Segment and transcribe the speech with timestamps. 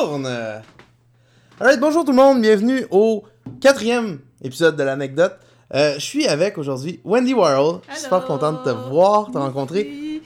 [0.00, 0.62] tourne!
[1.60, 3.22] Alright, bonjour tout le monde, bienvenue au
[3.60, 5.36] quatrième épisode de l'anecdote.
[5.74, 7.80] Euh, je suis avec aujourd'hui Wendy Warhol.
[7.86, 10.22] Je suis super content de te voir, te rencontrer.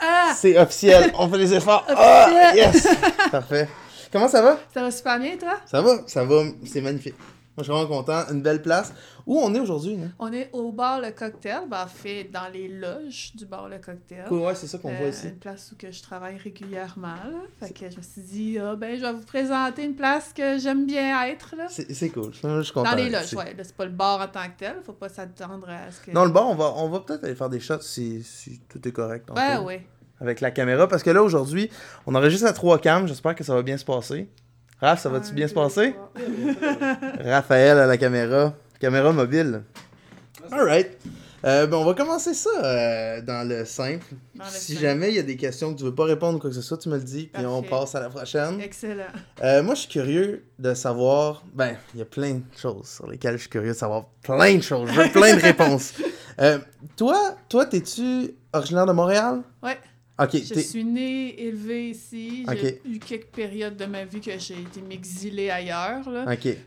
[0.00, 0.32] Ah!
[0.36, 1.84] C'est officiel, on fait les efforts.
[1.96, 2.86] Ah, yes!
[3.32, 3.68] Parfait.
[4.12, 4.58] Comment ça va?
[4.72, 5.56] Ça va super bien, toi?
[5.66, 7.16] Ça va, ça va, c'est magnifique.
[7.56, 8.22] Moi, je suis vraiment content.
[8.30, 8.92] Une belle place.
[9.26, 9.94] Où on est aujourd'hui?
[10.00, 10.12] hein?
[10.18, 13.78] On est au bar Le Cocktail, ben, en fait, dans les loges du bar Le
[13.78, 14.24] Cocktail.
[14.28, 15.28] Cool, ouais, c'est ça qu'on voit Euh, ici.
[15.28, 17.14] Une place où que je travaille régulièrement.
[17.14, 17.40] là.
[17.60, 20.58] Fait que je me suis dit, ah, ben, je vais vous présenter une place que
[20.58, 21.54] j'aime bien être.
[21.56, 21.66] Là.
[21.70, 22.32] C'est c'est cool.
[22.34, 22.90] Je suis content.
[22.90, 23.56] Dans les loges, ouais.
[23.62, 24.76] C'est pas le bar en tant que tel.
[24.84, 26.10] Faut pas s'attendre à ce que.
[26.10, 28.86] Non, le bar, on va, on va peut-être aller faire des shots si, si tout
[28.86, 29.28] est correct.
[29.34, 29.86] Ouais, ouais.
[30.20, 30.86] avec la caméra.
[30.88, 31.70] Parce que là, aujourd'hui,
[32.06, 33.08] on enregistre à trois cams.
[33.08, 34.28] J'espère que ça va bien se passer.
[34.80, 35.94] Raph, ça va-tu Un, bien se passer?
[37.24, 38.54] Raphaël à la caméra.
[38.78, 39.62] Caméra mobile.
[40.52, 40.98] Alright.
[41.44, 44.04] Euh, ben, on va commencer ça euh, dans le simple.
[44.34, 44.80] Dans le si simple.
[44.80, 46.62] jamais il y a des questions que tu veux pas répondre ou quoi que ce
[46.62, 48.60] soit, tu me le dis, puis on passe à la prochaine.
[48.60, 49.04] Excellent.
[49.42, 51.42] Euh, moi, je suis curieux de savoir.
[51.54, 54.56] Ben, il y a plein de choses sur lesquelles je suis curieux de savoir plein
[54.56, 54.90] de choses.
[54.90, 55.94] Je veux plein de réponses.
[56.40, 56.58] Euh,
[56.96, 59.40] toi, toi, t'es-tu originaire de Montréal?
[59.62, 59.78] Ouais.
[60.32, 62.46] Je suis née, élevée ici.
[62.58, 66.08] J'ai eu quelques périodes de ma vie que j'ai été m'exiler ailleurs.
[66.08, 66.24] Là.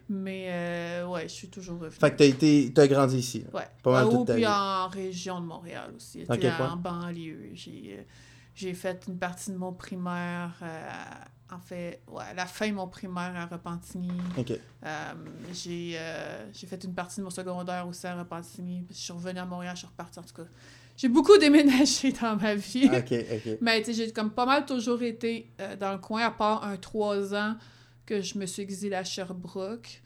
[0.08, 2.00] Mais euh, ouais, je suis toujours revenue.
[2.00, 2.72] Fait que t'as été.
[2.73, 3.45] T'as grandi ici.
[3.53, 3.64] Ouais.
[3.81, 4.47] Pas mal Ah, toute ta puis vie.
[4.47, 6.25] en région de Montréal aussi.
[6.30, 7.50] En banlieue.
[7.53, 8.03] J'ai euh,
[8.56, 10.89] j'ai fait une partie de mon primaire, euh,
[11.52, 14.09] en fait, ouais, à la fin de mon primaire à Repentigny.
[14.38, 15.14] Euh,
[15.52, 18.86] j'ai euh, j'ai fait une partie de mon secondaire aussi à Repentigny.
[18.89, 20.47] Je suis revenue à Montréal, je suis repartie en tout cas.
[20.95, 22.86] J'ai beaucoup déménagé dans ma vie.
[22.86, 23.58] Ok, ok.
[23.61, 26.64] Mais tu sais, j'ai comme pas mal toujours été euh, dans le coin, à part
[26.64, 27.56] un trois ans
[28.06, 30.02] que je me suis exilée à Sherbrooke.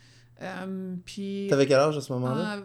[1.05, 2.57] Puis T'avais quel âge à ce moment-là?
[2.57, 2.61] en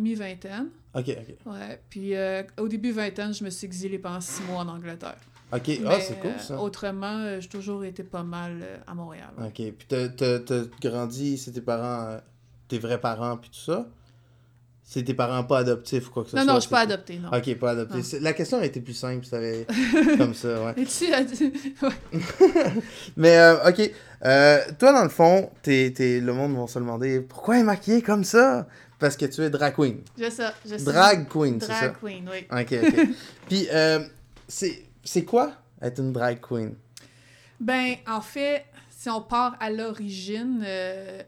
[0.00, 0.68] mi-vingtaine.
[0.94, 1.52] Ok, ok.
[1.52, 1.80] Ouais.
[1.88, 2.12] Puis
[2.56, 5.18] au début vingtaine, je me suis exilée pendant six mois en Angleterre.
[5.52, 6.60] Ok, ah, c'est cool euh, ça.
[6.60, 9.30] autrement, euh, j'ai toujours été pas mal euh, à Montréal.
[9.38, 12.18] Ok, puis t'as- t'as t'as grandi, c'est tes parents, euh,
[12.68, 13.88] tes vrais parents, puis tout ça?
[14.84, 16.52] C'est tes parents pas adoptifs ou quoi que ce Non, soit?
[16.52, 17.30] non, je suis pas adoptée, non.
[17.36, 17.98] Ok, pas adopté.
[17.98, 18.02] Non.
[18.02, 19.66] C'est- La question a été plus simple, si t'avais
[20.18, 20.74] comme ça, ouais.
[20.76, 21.04] Et tu
[21.82, 21.90] ouais.
[23.16, 23.90] Mais, euh, ok,
[24.24, 28.02] euh, toi, dans le fond, t'es, t'es- le monde va se demander pourquoi est maquillée
[28.02, 28.66] comme ça?
[28.98, 30.00] Parce que tu es drag queen.
[30.18, 30.84] Je sais, je sais.
[30.84, 31.88] Drag queen, c'est ça?
[31.88, 32.46] Drag queen, oui.
[32.50, 33.06] Ok, ok.
[33.48, 34.00] Puis, euh,
[34.48, 36.74] c'est, c'est quoi être une drag queen?
[37.58, 41.22] Ben, en fait, si on part à l'origine, euh,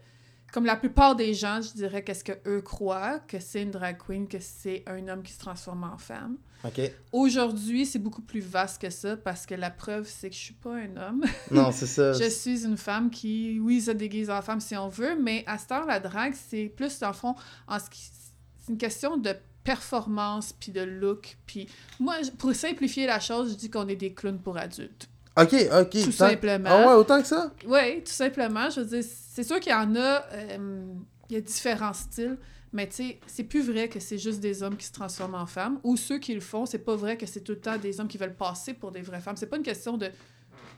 [0.53, 3.97] comme la plupart des gens, je dirais qu'est-ce que eux croient, que c'est une drag
[3.99, 6.37] queen, que c'est un homme qui se transforme en femme.
[6.65, 6.81] Ok?
[7.11, 10.55] Aujourd'hui, c'est beaucoup plus vaste que ça parce que la preuve, c'est que je suis
[10.55, 11.25] pas un homme.
[11.51, 12.13] Non, c'est ça.
[12.23, 15.59] je suis une femme qui, oui, se déguise en femme si on veut, mais à
[15.59, 17.35] cette heure, la drague, c'est plus, dans le fond,
[17.67, 18.01] en ce qui...
[18.59, 19.35] c'est une question de
[19.65, 21.37] performance puis de look.
[21.47, 21.69] Puis
[22.01, 25.09] moi, pour simplifier la chose, je dis qu'on est des clowns pour adultes.
[25.39, 25.91] Ok, ok.
[25.91, 26.69] Tout tant- simplement.
[26.71, 27.51] Ah ouais, autant que ça?
[27.67, 28.69] Oui, tout simplement.
[28.71, 30.85] Je veux dire, c'est sûr qu'il y en a, euh,
[31.31, 32.37] il y a différents styles,
[32.73, 35.47] mais tu sais, c'est plus vrai que c'est juste des hommes qui se transforment en
[35.47, 37.99] femmes, ou ceux qui le font, c'est pas vrai que c'est tout le temps des
[37.99, 39.37] hommes qui veulent passer pour des vraies femmes.
[39.37, 40.11] C'est pas une question de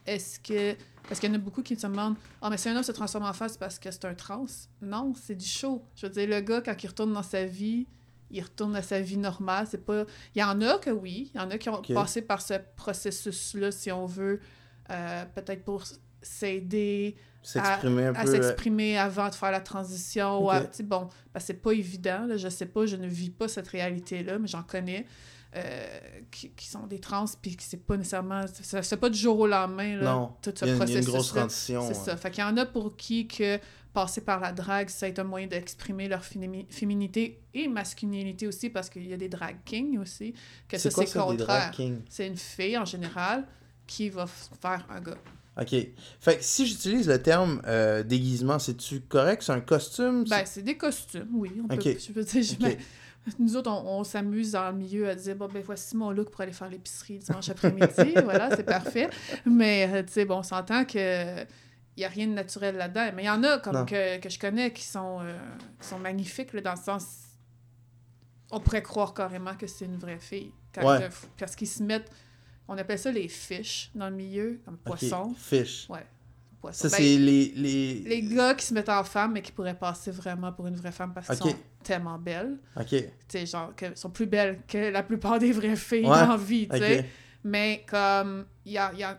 [0.07, 0.77] est-ce que.
[1.09, 2.93] Parce qu'il y en a beaucoup qui se demandent Ah, mais si un homme se
[2.93, 4.47] transforme en femme, c'est parce que c'est un trans.
[4.81, 5.83] Non, c'est du show.
[5.97, 7.87] Je veux dire, le gars, quand il retourne dans sa vie,
[8.35, 9.67] il retourne à sa vie normale.
[9.71, 10.05] C'est pas.
[10.35, 11.31] Il y en a que oui.
[11.35, 14.41] Il y en a qui ont passé par ce processus-là, si on veut,
[14.91, 15.85] euh, peut-être pour
[16.23, 18.21] s'aider S'exprimer à peu.
[18.29, 20.45] euh, s'exprimer avant de faire la transition.
[20.45, 22.27] ou à- tu sais, bon, que c'est pas évident.
[22.27, 25.07] Là, je sais pas, je ne vis pas cette réalité-là, mais j'en connais
[25.57, 25.87] euh,
[26.33, 28.41] qui, qui sont des trans, puis que c'est pas nécessairement.
[28.61, 30.33] C'est pas du jour au lendemain, là, Non.
[30.43, 30.65] tout ce
[31.39, 31.87] transition.
[31.87, 32.17] C'est ça.
[32.17, 33.61] Fait qu'il y en a pour qui que
[33.95, 38.69] passer par la drague, ça est un moyen d'exprimer leur fémini- féminité et masculinité aussi,
[38.69, 40.35] parce qu'il y a des drag kings aussi,
[40.69, 41.73] que ça, C'est quoi c'est ça, des contraire.
[42.11, 43.47] C'est une fille, en général,
[43.87, 45.17] qui va faire un gars.
[45.61, 45.69] Ok.
[46.21, 49.43] Fait que si j'utilise le terme euh, déguisement, c'est-tu correct?
[49.45, 50.25] C'est un costume?
[50.29, 51.53] Ben, c'est des costumes, oui.
[51.71, 51.85] On Ok.
[51.85, 52.77] peut, je veux dire, je- Ok.
[53.39, 56.31] nous autres, on, on s'amuse dans le milieu à dire, bon, ben, voici mon look
[56.31, 58.15] pour aller faire l'épicerie dimanche après-midi.
[58.25, 59.09] voilà, c'est parfait.
[59.47, 61.45] Mais, euh, tu sais, bon, on s'entend que.
[61.97, 63.11] Il n'y a rien de naturel là-dedans.
[63.15, 65.39] Mais il y en a comme que, que je connais qui sont, euh,
[65.81, 67.07] qui sont magnifiques, là, dans le sens.
[68.51, 70.53] On pourrait croire carrément que c'est une vraie fille.
[70.75, 71.09] Quand Ouais.
[71.09, 72.11] que- parce qu'ils se mettent.
[72.67, 75.35] On appelle ça les fish dans le milieu, comme Ok, poisson.
[75.37, 75.87] Fish.
[75.91, 76.05] Ouais.
[76.73, 77.95] Ça, Ben, c'est les, les...
[78.07, 80.93] les gars qui se mettent en femme, mais qui pourraient passer vraiment pour une vraie
[80.93, 81.51] femme parce Ok.
[81.51, 82.57] sont tellement belles.
[82.75, 82.87] Ok.
[82.89, 86.21] Tu sais, genre, qu'elles sont plus belles que la plupart des vraies filles Ouais.
[86.21, 87.01] dans la vie, tu sais.
[87.01, 87.05] Ok.
[87.45, 89.17] Mais comme, il y a, y, a,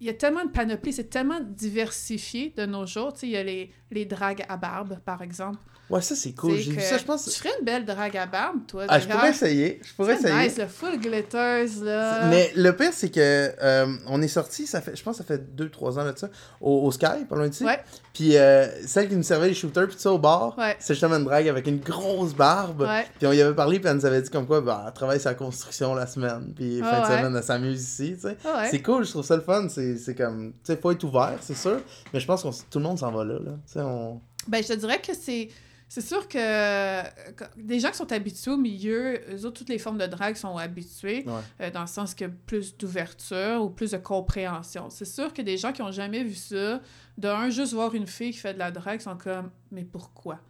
[0.00, 3.12] y a- tellement de panoplie, c'est tellement diversifié de nos jours.
[3.12, 5.58] Tu sais, il y a les, les dragues à barbe, par exemple.
[5.88, 6.56] Ouais, ça, c'est cool.
[6.56, 7.24] C'est J'ai vu que ça, je pense.
[7.26, 8.84] Tu ferais une belle drague à barbe, toi.
[8.88, 9.80] Ah, je pourrais essayer.
[9.84, 10.48] Je pourrais C'est essayer.
[10.48, 12.26] nice, le full glitters, là.
[12.28, 13.20] Mais le pire, c'est que
[13.62, 16.28] euh, on est sorti, ça fait, je pense que ça fait 2-3 ans de ça,
[16.60, 17.64] au, au Sky, pas loin d'ici.
[17.64, 17.78] Ouais.
[18.12, 20.74] Puis euh, celle qui nous servait les shooters, puis ça au bar, Ouais.
[20.80, 22.80] c'est justement une drague avec une grosse barbe.
[22.80, 23.06] Ouais.
[23.18, 25.20] Puis on y avait parlé, puis elle nous avait dit comme quoi, bah, elle travaille
[25.20, 28.36] sur la construction la semaine, puis Ah fin de semaine, elle s'amuse ici, tu sais.
[28.44, 28.64] Ah.
[28.70, 29.68] C'est cool, je trouve ça le fun.
[29.68, 31.80] C'est c'est comme, tu sais, faut être ouvert, c'est sûr.
[32.12, 33.52] Mais je pense que tout le monde s'en va là, là.
[33.66, 34.20] Tu sais, on.
[34.48, 35.48] Ben, je te dirais que c'est.
[35.88, 39.98] C'est sûr que des gens qui sont habitués au milieu, eux autres, toutes les formes
[39.98, 41.32] de drague sont habitués, Ouais.
[41.60, 44.90] euh, dans le sens qu'il y a plus d'ouverture ou plus de compréhension.
[44.90, 46.80] C'est sûr que des gens qui ont jamais vu ça,
[47.18, 50.40] de un, juste voir une fille qui fait de la drague, sont comme, mais pourquoi?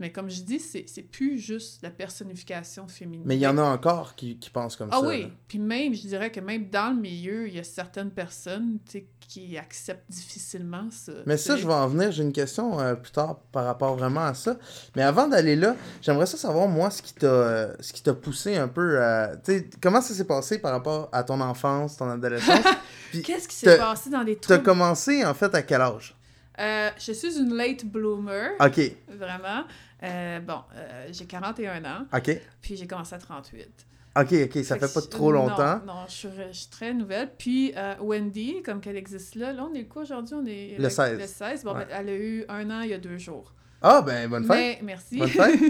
[0.00, 3.22] Mais comme je dis, c'est plus juste la personnification féminine.
[3.26, 5.06] Mais il y en a encore qui, qui pensent comme Ah ça.
[5.06, 5.28] oui, là.
[5.46, 9.04] puis même, je dirais que même dans le milieu, il y a certaines personnes tu
[9.20, 11.12] qui acceptent difficilement ça.
[11.24, 12.10] Mais tu ça, je vais en venir.
[12.10, 14.56] J'ai une question euh, plus tard par rapport vraiment à ça.
[14.96, 18.12] Mais avant d'aller là, j'aimerais ça savoir, moi, ce qui t'a euh, ce qui t'a
[18.14, 19.36] poussé un peu à.
[19.36, 22.64] Tu sais, comment ça s'est passé par rapport à ton enfance, ton adolescence?
[23.24, 24.64] Qu'est-ce qui s'est passé dans les T'as trucs?
[24.64, 26.16] commencé, en fait, à quel âge?
[26.58, 28.80] Euh, je suis une late bloomer, Ok,
[29.16, 29.62] vraiment.
[30.02, 32.40] Euh, bon, euh, j'ai 41 ans, ok.
[32.62, 33.68] puis j'ai commencé à 38.
[34.16, 35.80] Ok, ok, ça fait pas trop longtemps.
[35.86, 37.30] Non, je suis, je suis très nouvelle.
[37.38, 40.34] Puis euh, Wendy, comme qu'elle existe là, là, on est quoi aujourd'hui?
[40.34, 41.18] On est Le 16.
[41.18, 41.64] Le 16.
[41.64, 41.84] Bon, Ouais.
[41.84, 43.52] ben, elle a eu un an il y a deux jours.
[43.80, 44.56] Ah, ben, bonne fête.
[44.56, 45.16] Mais, merci.
[45.18, 45.60] Bonne fête.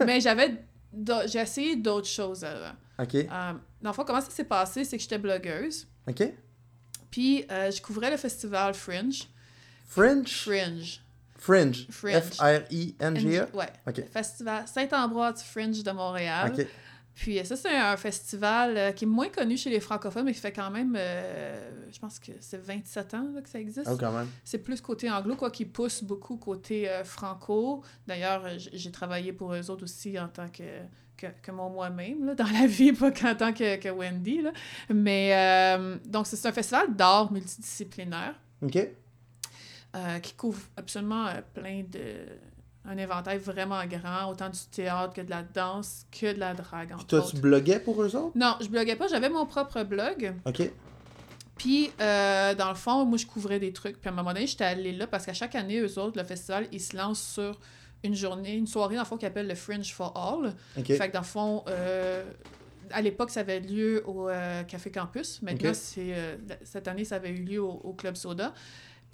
[0.06, 0.64] Mais j'avais...
[1.26, 2.72] J'ai essayé d'autres choses avant.
[2.98, 3.26] Ok, Euh,
[3.82, 5.86] dans le fond, comment ça s'est passé, c'est que j'étais blogueuse.
[6.08, 6.32] ok.
[7.10, 9.28] Puis euh, je couvrais le festival Fringe.
[9.86, 10.28] Fringe?
[10.42, 11.00] Fringe.
[11.36, 11.86] Fringe.
[11.90, 12.14] Fringe.
[12.32, 13.48] F-R-I-N-G-A.
[13.54, 13.68] Ouais.
[13.86, 16.52] Ok, Festival Saint-Ambroise Fringe de Montréal.
[16.56, 16.66] ok.
[17.14, 20.40] Puis ça, c'est un festival euh, qui est moins connu chez les francophones, mais qui
[20.40, 23.86] fait quand même, euh, je pense que c'est 27 ans là, que ça existe.
[23.88, 24.26] Oh, quand même.
[24.44, 27.84] C'est plus côté anglo, quoi, qui pousse beaucoup côté euh, franco.
[28.08, 30.64] D'ailleurs, j'ai travaillé pour eux autres aussi en tant que,
[31.16, 34.42] que, que mon moi-même, dans la vie, pas qu'en tant que, que Wendy.
[34.42, 34.50] Là.
[34.92, 35.30] Mais
[35.76, 38.88] euh, donc, c'est un festival d'art multidisciplinaire Ok.
[39.94, 42.00] Euh, qui couvre absolument euh, plein de.
[42.84, 46.94] un éventail vraiment grand, autant du théâtre que de la danse, que de la drague.
[46.96, 47.30] Puis toi, autres.
[47.30, 48.36] tu bloguais pour eux autres?
[48.36, 50.34] Non, je bloguais pas, j'avais mon propre blog.
[50.44, 50.70] Ok.
[51.56, 54.00] Puis, euh, dans le fond, moi, je couvrais des trucs.
[54.00, 56.24] Puis, à un moment donné, j'étais allée là parce qu'à chaque année, eux autres, le
[56.24, 57.58] festival, ils se lancent sur
[58.02, 60.54] une journée, une soirée, dans le fond, qu'ils appellent le Fringe for All.
[60.76, 60.86] Ok.
[60.86, 62.24] Fait que, dans le fond, euh,
[62.90, 65.40] à l'époque, ça avait lieu au euh, Café Campus.
[65.42, 66.14] Maintenant, c'est
[66.64, 68.52] cette année, ça avait eu lieu au, au Club Soda.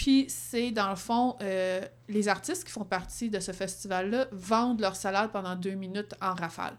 [0.01, 4.81] Puis, c'est, dans le fond, euh, les artistes qui font partie de ce festival-là vendent
[4.81, 6.73] leur salade pendant deux minutes en rafale.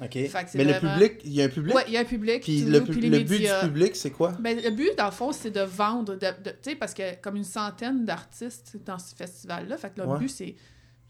[0.00, 0.16] Ok.
[0.54, 1.74] Mais le public, il y a un public?
[1.74, 4.32] Ouais, il y a un public, Puis le, puis but du public, c'est quoi?
[4.40, 7.14] Ben, le but, dans le fond, c'est de vendre, de, de- tu sais, parce que
[7.20, 10.18] comme une centaine d'artistes dans ce festival-là, fait que le Ouais.
[10.18, 10.56] but, c'est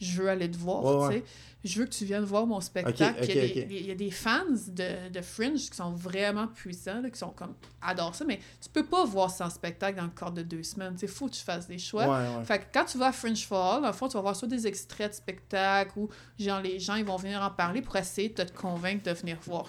[0.01, 1.25] je veux aller te voir, Ouais, tu ouais.
[1.65, 2.97] Je veux que tu viennes voir mon spectacle.
[3.23, 3.67] Il, y a des, ok.
[3.71, 7.31] il y a des fans de, de Fringe qui sont vraiment puissants, là, qui sont
[7.31, 10.63] comme adorent ça, mais tu peux pas voir sans spectacle dans le corps de deux
[10.63, 10.97] semaines.
[11.01, 12.05] Il faut que tu fasses des choix.
[12.05, 12.45] Ouais, ouais.
[12.45, 14.37] Fait que quand tu vas à Fringe for All, dans le fond, tu vas voir
[14.37, 17.97] soit des extraits de spectacles ou genre les gens ils vont venir en parler pour
[17.97, 19.67] essayer de te convaincre de venir voir.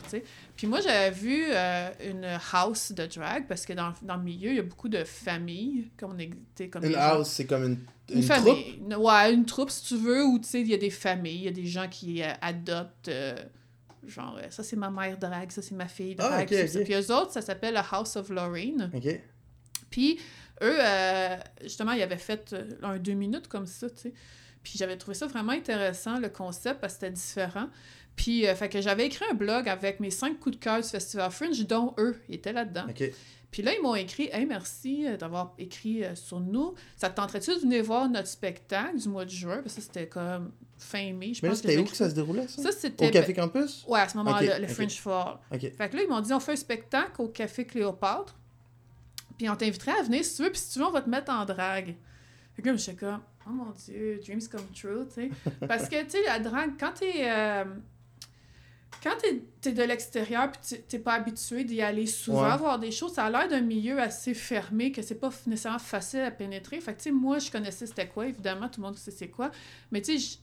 [0.56, 4.50] Puis moi, j'avais vu euh, une house de drag parce que dans, dans le milieu,
[4.50, 7.80] il y a beaucoup de familles, comme on comme Une house, c'est comme une,
[8.10, 8.36] une, une troupe.
[8.46, 8.80] famille.
[8.80, 11.48] Une- ouais, une troupe, si tu veux, où, il y a des familles, il y
[11.48, 13.36] a des gens qui euh, adoptent, euh,
[14.06, 16.44] genre, euh, ça, c'est ma mère drag, ça, c'est ma fille Ah, drag.
[16.44, 16.80] ok, c'est ça.
[16.80, 16.86] ok.
[16.86, 18.92] Puis eux autres, ça s'appelle la House of Lorraine.
[18.94, 19.20] Ok.
[19.90, 20.20] Puis
[20.62, 24.13] eux, euh, justement, ils avaient fait un deux minutes comme ça, tu sais.
[24.63, 27.67] Puis j'avais trouvé ça vraiment intéressant, le concept, parce que c'était différent.
[28.15, 30.88] Puis, euh, fait que j'avais écrit un blog avec mes cinq coups de cœur du
[30.88, 32.86] Festival Fringe, dont eux étaient là-dedans.
[33.51, 36.74] Puis là, ils m'ont écrit Hey, merci euh, d'avoir écrit euh, sur nous.
[36.98, 39.62] Ça te tenterait-tu de venir voir notre spectacle du mois de juin?
[39.62, 41.36] Parce que ça, c'était comme fin mai.
[41.36, 42.63] Je Mais là, pense c'était où que ça se déroulait, ça?
[42.63, 43.08] Ça, c'était.
[43.08, 43.86] Au Café Campus?
[43.88, 44.72] Ouais, à ce moment-là, le ok.
[44.72, 45.38] Fringe Fall.
[45.51, 45.60] Ok.
[45.60, 48.36] Fait que là, ils m'ont dit on fait un spectacle au Café Cléopâtre.
[49.38, 51.10] Puis on t'inviterait à venir si tu veux, puis si tu veux, on va te
[51.10, 51.96] mettre en drague.
[52.55, 55.30] Fait que là, j'étais comme, oh mon Dieu, dreams come true, tu sais.
[55.68, 57.30] Parce que, tu sais, la drague, quand t'es.
[57.30, 57.66] euh,
[59.04, 62.58] quand t'es es de l'extérieur puis t'es pas habitué d'y aller souvent, Ouais.
[62.58, 66.22] voir des choses, ça a l'air d'un milieu assez fermé, que c'est pas nécessairement facile
[66.22, 66.80] à pénétrer.
[66.80, 69.28] Fait que, tu sais, moi, je connaissais c'était quoi, évidemment, tout le monde sait c'est
[69.28, 69.52] quoi.
[69.92, 70.38] Mais, tu sais,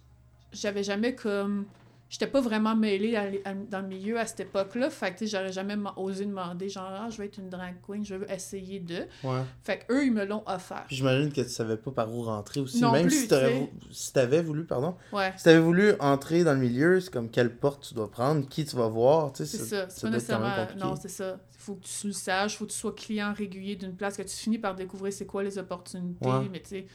[0.53, 1.65] j'avais jamais comme.
[2.11, 4.91] J'étais pas vraiment mêlée à- à- dans le milieu à cette époque-là.
[4.91, 8.17] Fait que, j'aurais jamais osé demander, genre, ah, je veux être une drag queen, je
[8.17, 9.07] veux essayer de.
[9.23, 9.43] Ouais.
[9.63, 10.85] Fait que eux, ils me l'ont offert.
[10.89, 12.81] J'imagine que tu savais pas par où rentrer aussi.
[12.81, 14.97] Non Même plus, si t'aurais si t'avais voulu, pardon.
[15.13, 15.33] Ouais.
[15.37, 18.65] Si t'avais voulu entrer dans le milieu, c'est comme quelle porte tu dois prendre, qui
[18.65, 19.57] tu vas voir, tu sais.
[19.57, 19.87] C'est ça- ça.
[19.89, 20.67] C'est ça pas nécessairement.
[20.81, 21.39] Non, c'est ça.
[21.55, 24.23] Il faut que tu le saches, faut que tu sois client régulier d'une place, que
[24.23, 26.27] tu finis par découvrir c'est quoi les opportunités.
[26.27, 26.49] Ouais.
[26.51, 26.87] Mais tu sais,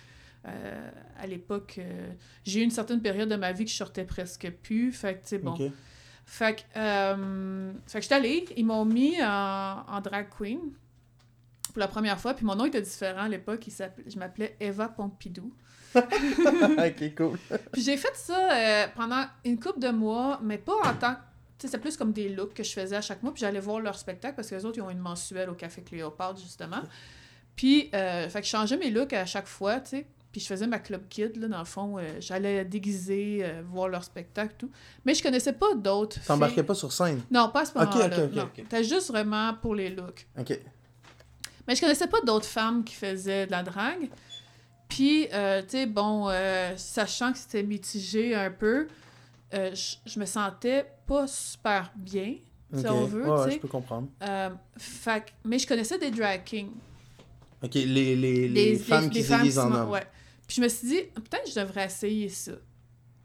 [0.47, 2.11] euh, à l'époque, euh,
[2.43, 4.91] j'ai eu une certaine période de ma vie que je sortais presque plus.
[4.91, 5.57] Fait que, tu sais, bon.
[6.25, 10.59] Fait que, euh, fait que j'étais allée, ils m'ont mis en, en drag queen
[11.75, 15.53] pour la première fois, puis mon nom était différent à l'époque, je m'appelais Eva Pompidou.
[15.95, 17.37] ok, cool.
[17.73, 21.19] Puis j'ai fait ça euh, pendant une couple de mois, mais pas en tant que.
[21.57, 23.59] Tu sais, c'est plus comme des looks que je faisais à chaque mois, puis j'allais
[23.59, 26.81] voir leur spectacle parce que les autres, ils ont une mensuelle au Café Cléopâtre, justement.
[27.57, 30.07] Puis, euh, fait que je changeais mes looks à chaque fois, tu sais.
[30.35, 31.97] Puis je faisais ma club kid, là, dans le fond.
[31.97, 34.69] euh, j'allais déguiser, euh, voir leur spectacle, tout.
[35.05, 36.19] Mais je connaissais pas d'autres.
[36.25, 37.21] T'embarquais pas sur scène?
[37.31, 38.07] Non, pas à ce moment-là.
[38.07, 38.43] ok, ok, non.
[38.43, 38.49] ok.
[38.57, 40.27] C'était juste vraiment pour les looks.
[40.37, 40.59] Ok.
[41.65, 44.09] Mais je connaissais pas d'autres femmes qui faisaient de la drague.
[44.89, 46.29] Puis, euh, tu sais, bon,
[46.75, 48.89] sachant que c'était mitigé un peu,
[49.53, 52.35] je me sentais pas super bien,
[52.77, 54.09] si on veut, Ouais, je peux comprendre.
[54.77, 56.71] Fait mais je connaissais des drag kings.
[57.63, 59.89] Ok, les, les, les Des- femmes qui se déguisent en hommes.
[59.91, 60.05] Ouais.
[60.47, 62.51] Puis je me suis dit, peut-être que je devrais essayer ça,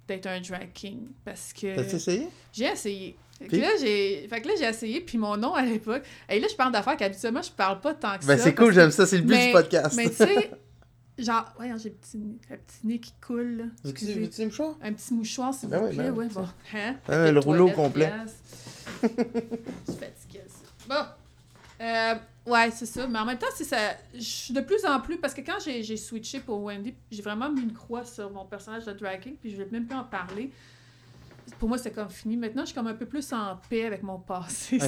[0.09, 1.77] d'être un drag king, parce que...
[1.77, 2.29] T'as essayé?
[2.53, 3.17] J'ai essayé.
[3.39, 3.61] Fait que Puis?
[3.61, 6.03] là, j'ai fait que là, j'ai essayé, puis mon nom à l'époque...
[6.29, 8.45] Et là, je parle d'affaires qu'habituellement, je parle pas tant que Ben ça.
[8.45, 9.97] c'est cool, que- j'aime ça, c'est le but Mais- du podcast.
[9.97, 10.51] Mais tu sais,
[11.19, 12.19] genre, ouais, j'ai le petit,
[12.51, 13.65] le petit nez qui coule, là.
[13.85, 14.15] Veux-tu Excusez.
[14.21, 14.77] veux-tu me choix?
[14.83, 15.97] Un petit mouchoir, s'il Ben vous plaît.
[15.97, 16.49] ben ouais, bon.
[16.75, 16.97] Hein?
[17.09, 18.13] Ah, le rouleau complet.
[19.03, 20.87] Je suis fatiguée, ça.
[20.89, 21.85] Bon.
[21.85, 22.15] Euh,
[22.51, 23.07] ouais, c'est ça.
[23.07, 23.77] Mais en même temps, c'est ça.
[24.15, 25.19] Je suis de plus en plus.
[25.19, 28.45] Parce que quand j'ai j'ai switché pour Wendy, j'ai vraiment mis une croix sur mon
[28.45, 30.51] personnage de drag king, puis je vais même plus en parler.
[31.59, 32.37] Pour moi, c'est comme fini.
[32.37, 34.79] Maintenant, je suis comme un peu plus en paix avec mon passé.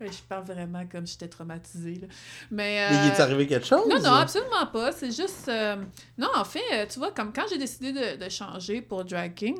[0.00, 1.94] Je parle vraiment comme j'étais traumatisée.
[1.96, 2.06] Là.
[2.52, 2.88] Mais.
[2.90, 3.80] Mais il euh, est arrivé quelque chose?
[3.88, 4.92] non, non, absolument pas.
[4.92, 5.48] C'est juste.
[5.48, 5.76] euh,
[6.16, 9.34] Non, en fait, euh, tu vois, comme quand j'ai décidé de, de changer pour Drag
[9.34, 9.56] King,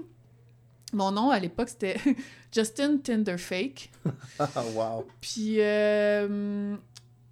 [0.92, 1.96] mon nom à l'époque c'était
[2.52, 3.90] Justin Tinderfake.
[4.38, 5.06] Ah, wow.
[5.20, 6.76] Puis, euh,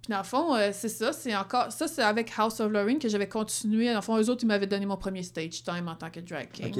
[0.03, 1.13] puis dans le fond, euh, c'est ça.
[1.13, 1.71] C'est encore.
[1.71, 3.87] Ça, c'est avec House of Lorraine que j'avais continué.
[3.89, 6.19] Dans le fond, eux autres, ils m'avaient donné mon premier stage time en tant que
[6.19, 6.73] Drag King.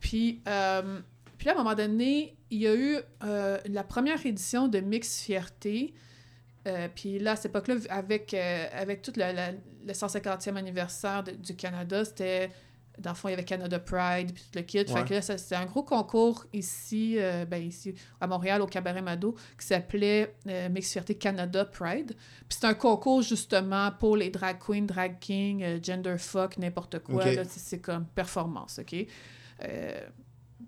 [0.00, 1.00] Puis, euh,
[1.38, 4.80] puis là, à un moment donné, il y a eu euh, la première édition de
[4.80, 5.94] Mix Fierté.
[6.68, 11.32] Euh, puis là, à cette époque-là, avec, avec tout le, la- le 150e anniversaire de-
[11.32, 12.50] du Canada, c'était...
[12.98, 14.78] Dans le fond, il y avait Canada Pride, puis tout le kit.
[14.78, 14.86] Ouais.
[14.86, 19.00] Fait que là, c'était un gros concours ici, euh, ben ici, à Montréal, au Cabaret
[19.00, 22.14] Mado, qui s'appelait euh, Mix Fierté Canada Pride.
[22.48, 26.98] Puis c'est un concours, justement, pour les drag queens, drag kings, euh, gender fuck, n'importe
[26.98, 27.24] quoi.
[27.48, 29.06] C'est- comme performance, OK?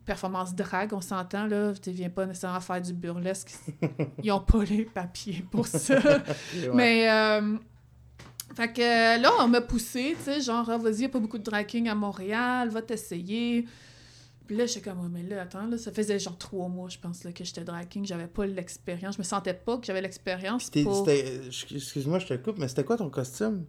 [0.05, 1.73] Performance drag, on s'entend, là.
[1.81, 3.53] Tu viens pas nécessairement faire du burlesque.
[4.23, 5.99] Ils ont pas les papiers pour ça.
[6.55, 6.71] Ouais.
[6.75, 7.41] Mais,
[8.55, 11.39] fait que là, on m'a poussé, tu sais, genre, Ah, vas-y, y a pas beaucoup
[11.39, 13.67] de drag king à Montréal, va t'essayer.
[14.47, 16.99] Puis là, j'étais comme, Ouais, mais là, attends, là, ça faisait genre trois mois, je
[16.99, 20.03] pense, là, que j'étais drag king, j'avais pas l'expérience, je me sentais pas que j'avais
[20.03, 21.05] l'expérience pour...
[21.09, 23.65] Excuse-moi, je te coupe, mais c'était quoi ton costume?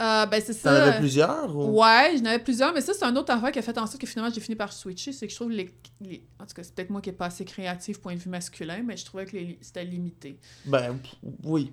[0.00, 0.84] Euh, ben, c'est T'en ça.
[0.86, 1.54] avais plusieurs?
[1.56, 1.80] Ou...
[1.80, 4.00] Ouais, j'en avais plusieurs, mais ça, c'est un autre affaire qui a fait en sorte
[4.00, 5.12] que finalement, j'ai fini par switcher.
[5.12, 5.70] C'est que je trouve les.
[6.00, 8.28] les- En tout cas, c'est peut-être moi qui n'ai pas assez créatif point de vue
[8.28, 10.40] masculin, mais je trouvais que les- c'était limité.
[10.64, 10.98] Ben,
[11.44, 11.72] oui.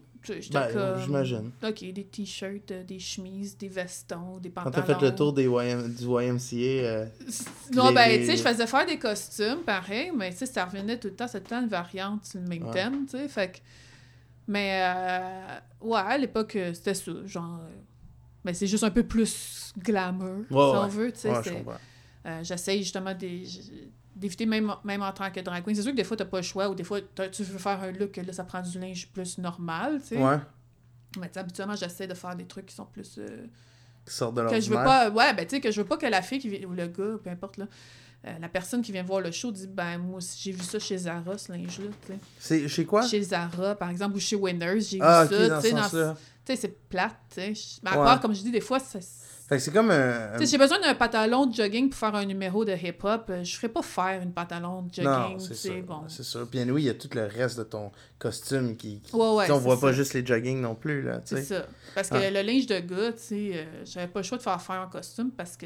[0.52, 1.00] Ben, comme.
[1.04, 1.52] j'imagine.
[1.64, 4.86] Ok, des t-shirts, euh, des chemises, des vestons, des Quand pantalons.
[4.88, 7.06] t'as fait le tour des YM, du YMCA, euh,
[7.74, 10.66] Non, les- ben, tu sais, je faisais faire des costumes, pareil, mais tu sais, ça
[10.66, 12.72] revenait tout le temps, c'était tout le temps une variante sur le même Ouais.
[12.72, 13.58] thème, tu sais, fait que...
[14.48, 17.60] Mais, euh, ouais, à l'époque, euh, c'était ça, genre...
[18.44, 21.64] Mais c'est juste un peu plus glamour, si Ouais, on veut, tu sais,
[22.44, 23.46] J'essaye justement des-
[24.22, 25.76] d'éviter, même, même en tant que drag queen.
[25.76, 27.00] C'est sûr que des fois, t'as pas le choix, ou des fois,
[27.32, 30.18] tu veux faire un look, là, ça prend du linge plus normal, tu sais.
[30.24, 30.38] Ouais,
[31.20, 33.18] Mais habituellement, j'essaie de faire des trucs qui sont plus...
[33.18, 33.48] euh,
[34.06, 35.96] qui sort de que je veux pas ouais ben tu sais que je veux pas
[35.98, 37.68] que la fille qui ou le gars peu importe là
[38.28, 40.78] euh, la personne qui vient voir le show dit ben moi aussi j'ai vu ça
[40.80, 43.02] chez Zara ce linge là tu sais C'est chez quoi?
[43.08, 46.88] chez Zara par exemple ou chez Winners j'ai Ah, vu ok, ça tu sais c'est
[46.90, 48.06] plate tu sais mais à Ouais.
[48.06, 49.00] part comme je dis des fois Fait
[49.58, 50.38] que c'est comme un...
[50.40, 53.26] sais, j'ai besoin d'un pantalon de jogging pour faire un numéro de hip-hop.
[53.30, 55.84] euh, Je ferais pas faire une pantalon de jogging, c'est sûr.
[55.84, 56.04] bon.
[56.08, 56.48] C'est sûr.
[56.50, 59.02] Puis oui, il y a tout le reste de ton costume qui...
[59.02, 61.66] qui- Ouais, ouais, on c'est voit pas juste les jogging non plus, là, C'est ça.
[61.94, 62.30] Parce que Ah.
[62.30, 64.88] le linge de gars, tu sais, euh, j'avais pas le choix de faire faire un
[64.88, 65.66] costume parce que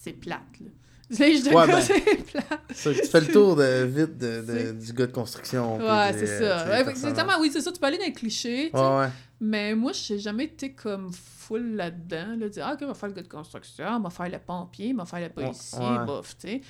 [0.00, 0.70] c'est plate, là.
[1.10, 2.46] Linge de Ouais, gars, ben, c'est plate.
[2.74, 5.76] Ça, tu fais le tour de, vite de, de- C'est- du gars de construction.
[5.76, 6.90] Ouais, c'est euh, ça.
[6.90, 7.70] exactement, oui, c'est ça.
[7.72, 8.70] Tu peux aller dans les clichés.
[8.72, 9.08] Ouais, ouais.
[9.40, 13.08] Mais moi, j'ai jamais été comme full là-dedans, là, dire, ah, ok, on va faire
[13.10, 16.36] le gars de construction, on va faire le pompier, on va faire le policier, bof,
[16.38, 16.60] tu sais.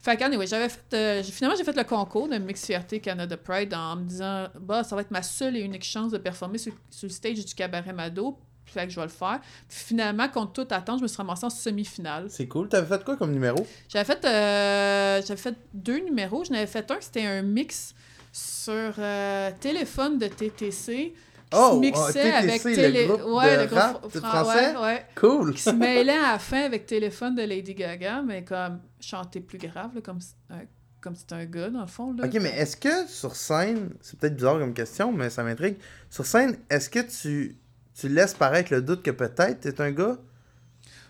[0.00, 3.36] Fait que, anyway, j'avais fait, euh, finalement, j'ai fait le concours de Mix Fierté Canada
[3.38, 6.58] Pride en me disant, bah, ça va être ma seule et unique chance de performer
[6.58, 8.36] sur, sur le stage du Cabaret Mado,
[8.72, 9.40] fait que je vais le faire.
[9.68, 12.26] Puis finalement, contre toute attente, je me suis ramassée en semi-finale.
[12.28, 12.68] C'est cool.
[12.68, 13.66] T'avais fait quoi comme numéro?
[13.88, 16.44] J'avais fait, euh, j'avais fait deux numéros.
[16.44, 17.94] J'en avais fait un, c'était un mix
[18.32, 20.94] sur euh, téléphone de TTC.
[20.94, 21.14] qui
[21.56, 23.06] Oh, se ah, TTC, avec le télé...
[23.06, 24.74] groupe ouais, de le groupe rap français?
[24.76, 25.06] ouais, ouais.
[25.14, 25.54] Cool.
[25.54, 29.58] qui se mêlait à la fin avec téléphone de Lady Gaga, mais comme chanter plus
[29.58, 30.18] grave, là, comme,
[30.50, 30.54] euh,
[31.00, 32.12] comme c'était un gars, dans le fond.
[32.14, 32.26] Là.
[32.26, 35.76] Ok, mais est-ce que sur scène, c'est peut-être bizarre comme question, mais ça m'intrigue.
[36.10, 37.56] Sur scène, est-ce que tu,
[37.98, 40.16] tu laisses paraître le doute que peut-être t'es un gars?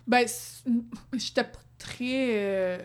[0.07, 0.27] Ben,
[1.15, 2.29] j'étais pas très...
[2.37, 2.79] euh,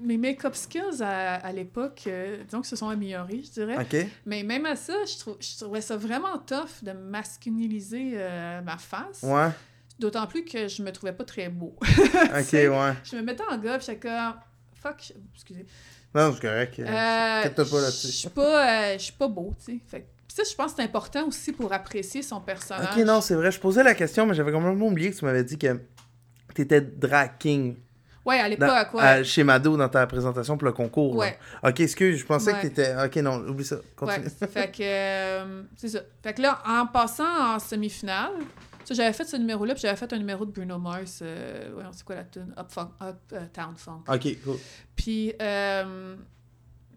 [0.00, 3.76] Mes make-up skills à, à l'époque, euh, disons que se sont améliorés, je dirais.
[3.78, 4.06] Ok.
[4.26, 8.78] Mais même à ça, je, trou- je trouvais ça vraiment tough de masculiniser euh, ma
[8.78, 9.22] face.
[9.22, 9.50] Ouais.
[9.98, 11.76] D'autant plus que je me trouvais pas très beau.
[11.82, 12.92] Ok, ouais.
[13.04, 14.34] je me mettais en gars, puis j'étais comme...
[14.82, 15.66] Fuck, excusez.
[16.14, 16.78] Non, c'est correct.
[16.80, 16.84] Euh,
[17.50, 19.78] pas Je suis pas, euh, je suis pas beau, tu sais.
[19.86, 22.88] Fait ça, je pense que c'est important aussi pour apprécier son personnage.
[22.96, 23.50] Ok, non, c'est vrai.
[23.50, 25.78] Je posais la question, mais j'avais complètement oublié que tu m'avais dit que
[26.54, 27.76] t'étais drag king
[28.24, 29.02] Ouais, à l'époque, ouais.
[29.02, 31.14] à- chez Mado dans ta présentation pour le concours.
[31.14, 31.20] là.
[31.20, 31.38] Ouais.
[31.70, 32.58] Ok, excuse, je pensais Ouais.
[32.60, 32.94] que t'étais.
[33.04, 33.76] Ok, non, oublie ça.
[33.76, 34.28] Ouais, Continue.
[34.48, 36.00] fait que euh, c'est ça.
[36.22, 38.30] Fait que là, en passant en demi-finale,
[38.84, 41.82] ça, j'avais fait ce numéro-là, puis j'avais fait un numéro de Bruno Mars, euh, ouais,
[41.92, 42.54] c'est quoi la tune?
[42.56, 44.04] Up, Funk- Up euh, Town Funk.
[44.08, 44.56] ok, cool.
[44.94, 46.24] Puis, euh, puis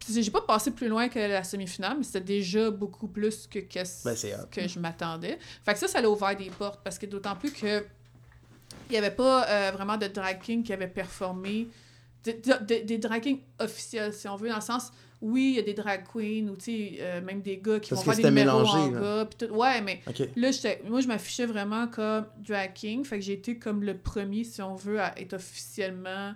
[0.10, 3.80] j'ai pas passé plus loin que la semi-finale, mais c'était déjà beaucoup plus que, que,
[4.06, 4.16] Ben,
[4.52, 5.38] que je m'attendais.
[5.64, 7.86] Fait que ça, ça a ouvert des portes, parce que d'autant plus que
[8.90, 11.68] il y avait pas euh, vraiment de drag king qui avait performé,
[12.24, 15.56] de- de- de- des drag kings officiels, si on veut, dans le sens, oui, il
[15.56, 18.30] y a des drag queens, ou euh, même des gars qui Parce vont faire des
[18.30, 19.00] numéros mélangé, en là.
[19.24, 19.54] gars, tout.
[19.54, 20.20] Ouais, mais Ok.
[20.36, 20.50] Là,
[20.88, 23.04] moi, je m'affichais vraiment comme drag king.
[23.06, 26.34] Fait que j'ai été comme le premier, si on veut, à être officiellement,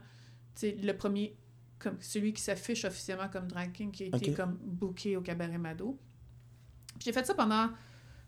[0.63, 1.35] le premier,
[1.79, 5.57] comme celui qui s'affiche officiellement comme drag king, qui a été comme booké au Cabaret
[5.57, 5.97] Mado.
[6.99, 7.69] J'ai fait ça pendant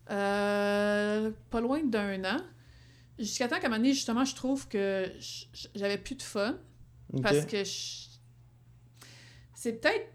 [0.10, 2.38] euh, pas loin d'un an.
[3.20, 5.12] Jusqu'à temps qu'à un moment donné, justement, je trouve que
[5.76, 6.58] j'avais plus de fun.
[7.22, 8.08] Parce que je-
[9.54, 10.08] c'est peut-être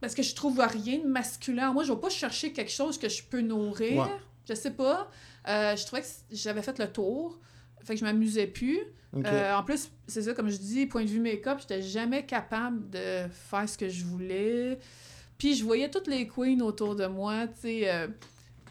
[0.00, 1.72] parce que je trouve rien de masculin.
[1.72, 4.02] Moi, je vais pas chercher quelque chose que je peux nourrir.
[4.02, 4.16] Ouais.
[4.48, 5.10] Je sais pas.
[5.48, 7.38] Euh, je trouvais que j'avais fait le tour.
[7.86, 8.80] Fait que je m'amusais plus.
[9.24, 12.90] Euh, en plus, c'est ça, comme je dis, point de vue make-up, j'étais jamais capable
[12.90, 14.78] de faire ce que je voulais.
[15.38, 18.08] Puis je voyais toutes les queens autour de moi, tu sais, euh,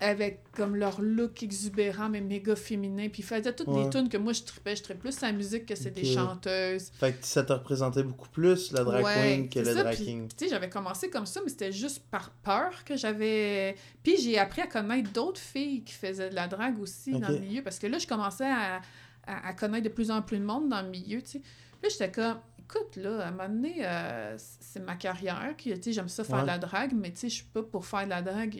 [0.02, 3.08] avec comme leur look exubérant, mais méga féminin.
[3.10, 3.86] Puis ils faisaient toutes Ouais.
[3.86, 4.76] des tunes que moi je trippais.
[4.76, 6.92] Je trippais plus sa musique que c'est des chanteuses.
[7.00, 9.96] Fait que ça te représentait beaucoup plus la drag Ouais, queen que le ça, drag
[9.96, 10.28] puis, king.
[10.30, 13.76] Tu sais, j'avais commencé comme ça, mais c'était juste par peur que j'avais.
[14.04, 17.40] Puis j'ai appris à connaître d'autres filles qui faisaient de la drague aussi dans le
[17.40, 18.82] milieu, parce que là, je commençais à,
[19.26, 21.42] à, à connaître de plus en plus de monde dans le milieu, tu sais.
[21.84, 25.82] Là, j'étais comme, écoute, là, à un moment donné, euh, c'est ma carrière, qui, tu
[25.84, 26.42] sais, j'aime ça faire Ouais.
[26.42, 28.56] de la drague, mais tu sais, je suis pas pour faire de la drague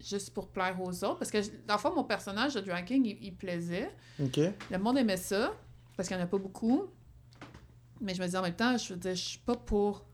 [0.00, 3.04] juste pour plaire aux autres, parce que, dans le fond, mon personnage de drag king,
[3.04, 3.90] il, il plaisait.
[4.18, 5.52] Le monde aimait ça,
[5.96, 6.86] parce qu'il n'y en a pas beaucoup.
[8.00, 10.06] Mais je me dis en même temps, je veux dire, je suis pas pour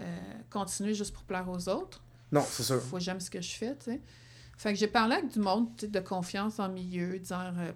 [0.00, 0.04] euh,
[0.50, 2.02] continuer juste pour plaire aux autres.
[2.30, 2.80] Non, c'est sûr.
[2.80, 4.00] Faut que j'aime ce que je fais, tu sais.
[4.56, 7.72] Fait que j'ai parlé avec du monde de confiance le milieu, disant, euh,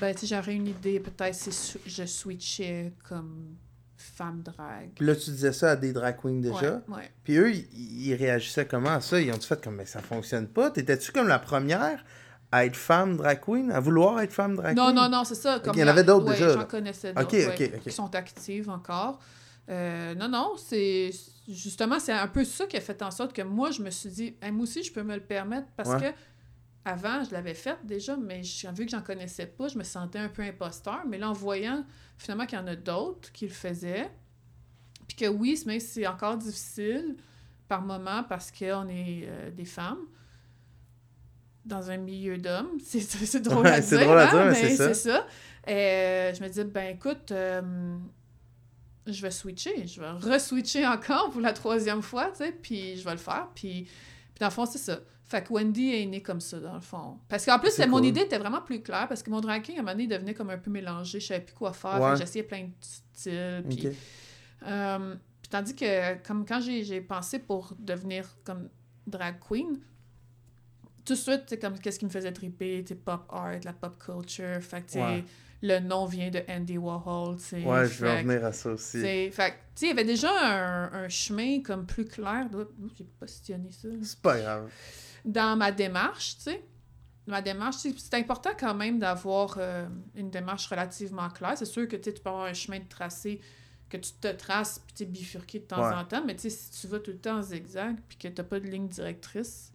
[0.00, 3.56] ben, tu sais, j'aurais une idée, peut-être si je switchais comme
[4.00, 4.90] femme drague.
[4.94, 6.82] Puis là, tu disais ça à des drag queens déjà.
[6.88, 7.10] Ouais, ouais.
[7.24, 9.20] Puis eux, ils, ils réagissaient comment à ça?
[9.20, 10.70] Ils ont-tu fait comme, mais ça fonctionne pas?
[10.70, 12.04] T'étais-tu comme la première
[12.52, 13.70] à être femme drag queen?
[13.70, 14.96] À vouloir être femme drag Non, queen?
[14.96, 15.60] non, non, c'est ça.
[15.60, 17.82] Comme il y en avait d'autres ouais, déjà, J'en connaissais Ok, d'autres ouais, ok, ok.
[17.82, 19.20] qui sont actives encore.
[19.68, 21.10] Euh, non, non, c'est
[21.48, 24.08] justement, c'est un peu ça qui a fait en sorte que moi, je me suis
[24.10, 26.06] dit, Hey, moi aussi, je peux me le permettre parce que
[26.84, 28.40] avant, je l'avais fait déjà, mais
[28.74, 31.02] vu que j'en connaissais pas, je me sentais un peu imposteur.
[31.06, 31.84] Mais là, en voyant
[32.16, 34.10] finalement qu'il y en a d'autres qui le faisaient,
[35.06, 37.16] puis que oui, mais c'est encore difficile
[37.68, 40.06] par moment parce qu'on est euh, des femmes
[41.64, 42.78] dans un milieu d'hommes.
[42.82, 45.26] C'est, drôle à Ouais, dire, c'est drôle à hein, dire, mais c'est ça.
[45.68, 47.96] Euh, je me dis, ben écoute, euh,
[49.06, 49.86] je vais switcher.
[49.86, 53.48] Je vais re-switcher encore pour la troisième fois, tu sais, puis je vais le faire.
[53.54, 55.00] Puis, puis dans le fond, c'est ça.
[55.30, 57.18] Fait que Wendy est née comme ça, dans le fond.
[57.28, 58.06] Parce qu'en plus, mon cool.
[58.06, 60.34] idée était vraiment plus claire, parce que mon drag king, à un moment donné, devenait
[60.34, 61.20] comme un peu mélangé.
[61.20, 62.00] Je savais plus quoi faire.
[62.00, 62.16] Ouais.
[62.16, 63.64] J'essayais plein de styles.
[63.68, 63.88] Puis,
[64.66, 68.68] euh, puis tandis que, comme quand j'ai pensé pour devenir comme
[69.06, 69.78] drag queen,
[71.04, 73.72] tout de suite, c'est comme qu'est-ce qui me faisait triper, tu sais, pop art, la
[73.72, 74.60] pop culture.
[74.60, 75.24] Fait que, Ouais.
[75.62, 77.36] le nom vient de Andy Warhol.
[77.52, 79.00] Ouais, je vais en venir à ça aussi.
[79.00, 82.48] Fait que, tu sais, il y avait déjà un, un chemin comme plus clair.
[82.98, 83.88] J'ai pas positionné ça.
[84.02, 84.68] C'est pas grave.
[85.24, 86.64] Dans ma démarche, tu sais.
[87.26, 91.56] Ma démarche, c'est important quand même d'avoir euh, une démarche relativement claire.
[91.56, 93.40] C'est sûr que tu peux avoir un chemin de tracé
[93.88, 95.94] que tu te traces puis tu bifurqué de temps Ouais.
[95.94, 98.28] en temps, mais tu sais, si tu vas tout le temps en zigzag puis que
[98.28, 99.72] tu pas de ligne directrice,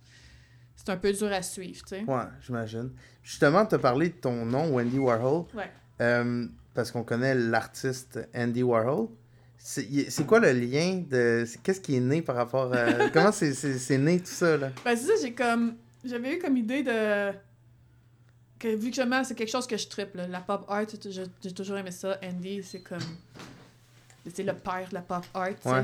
[0.75, 2.03] c'est un peu dur à suivre, tu sais.
[2.03, 2.91] Ouais, j'imagine.
[3.23, 5.71] Justement, tu as parlé de ton nom, Wendy Warhol, Ouais.
[6.01, 9.07] euh, parce qu'on connaît l'artiste Andy Warhol.
[9.67, 11.43] C'est quoi le lien de.
[11.63, 13.09] Qu'est-ce qui est né par rapport à.
[13.13, 14.69] Comment c'est- né tout ça, là?
[14.83, 15.75] Ben, c'est ça, j'ai comme.
[16.03, 17.31] j'avais eu comme idée de.
[18.59, 20.85] Que, vu que justement, c'est quelque chose que je triple, la pop art,
[21.41, 22.19] j'ai toujours aimé ça.
[22.23, 22.99] Andy, c'est comme.
[24.31, 25.49] C'est le père de la pop art.
[25.65, 25.83] Ouais.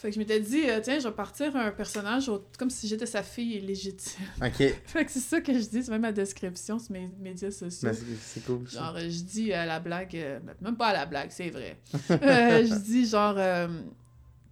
[0.00, 2.88] Fait que je m'étais dit, euh, tiens, je vais partir un personnage au- comme si
[2.88, 4.24] j'étais sa fille illégitime.
[4.42, 4.54] Ok.
[4.86, 7.90] fait que c'est ça que je dis, c'est même ma description sur mes médias sociaux.
[8.22, 8.66] C'est cool.
[8.66, 8.78] ça.
[8.78, 11.76] Genre, euh, je dis à la blague, euh, même pas à la blague, c'est vrai.
[12.10, 13.68] Euh, je dis genre euh,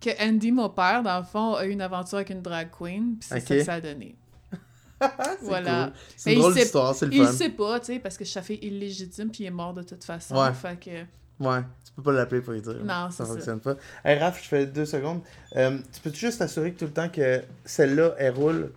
[0.01, 3.17] que Andy, mon père, dans le fond, a eu une aventure avec une drag queen,
[3.19, 3.43] puis c'est Ok.
[3.49, 4.17] ça que ça a donné.
[5.43, 5.85] Voilà.
[5.87, 5.93] cool.
[6.17, 7.33] C'est une il drôle d'histoire, c'est le Il fun.
[7.33, 10.05] sait pas, tu sais, parce que sa fille illégitime, puis il est mort de toute
[10.05, 10.37] façon.
[10.37, 10.53] Ouais.
[10.53, 11.45] Fait que.
[11.45, 11.61] Ouais,
[12.03, 12.75] peux pas l'appeler pour lui dire.
[12.85, 13.27] Non, ça c'est ça.
[13.27, 13.77] fonctionne pas.
[14.05, 15.21] Hey Raph, je fais deux secondes.
[15.57, 18.73] Euh, tu peux juste t'assurer que tout le temps que celle-là, elle roule,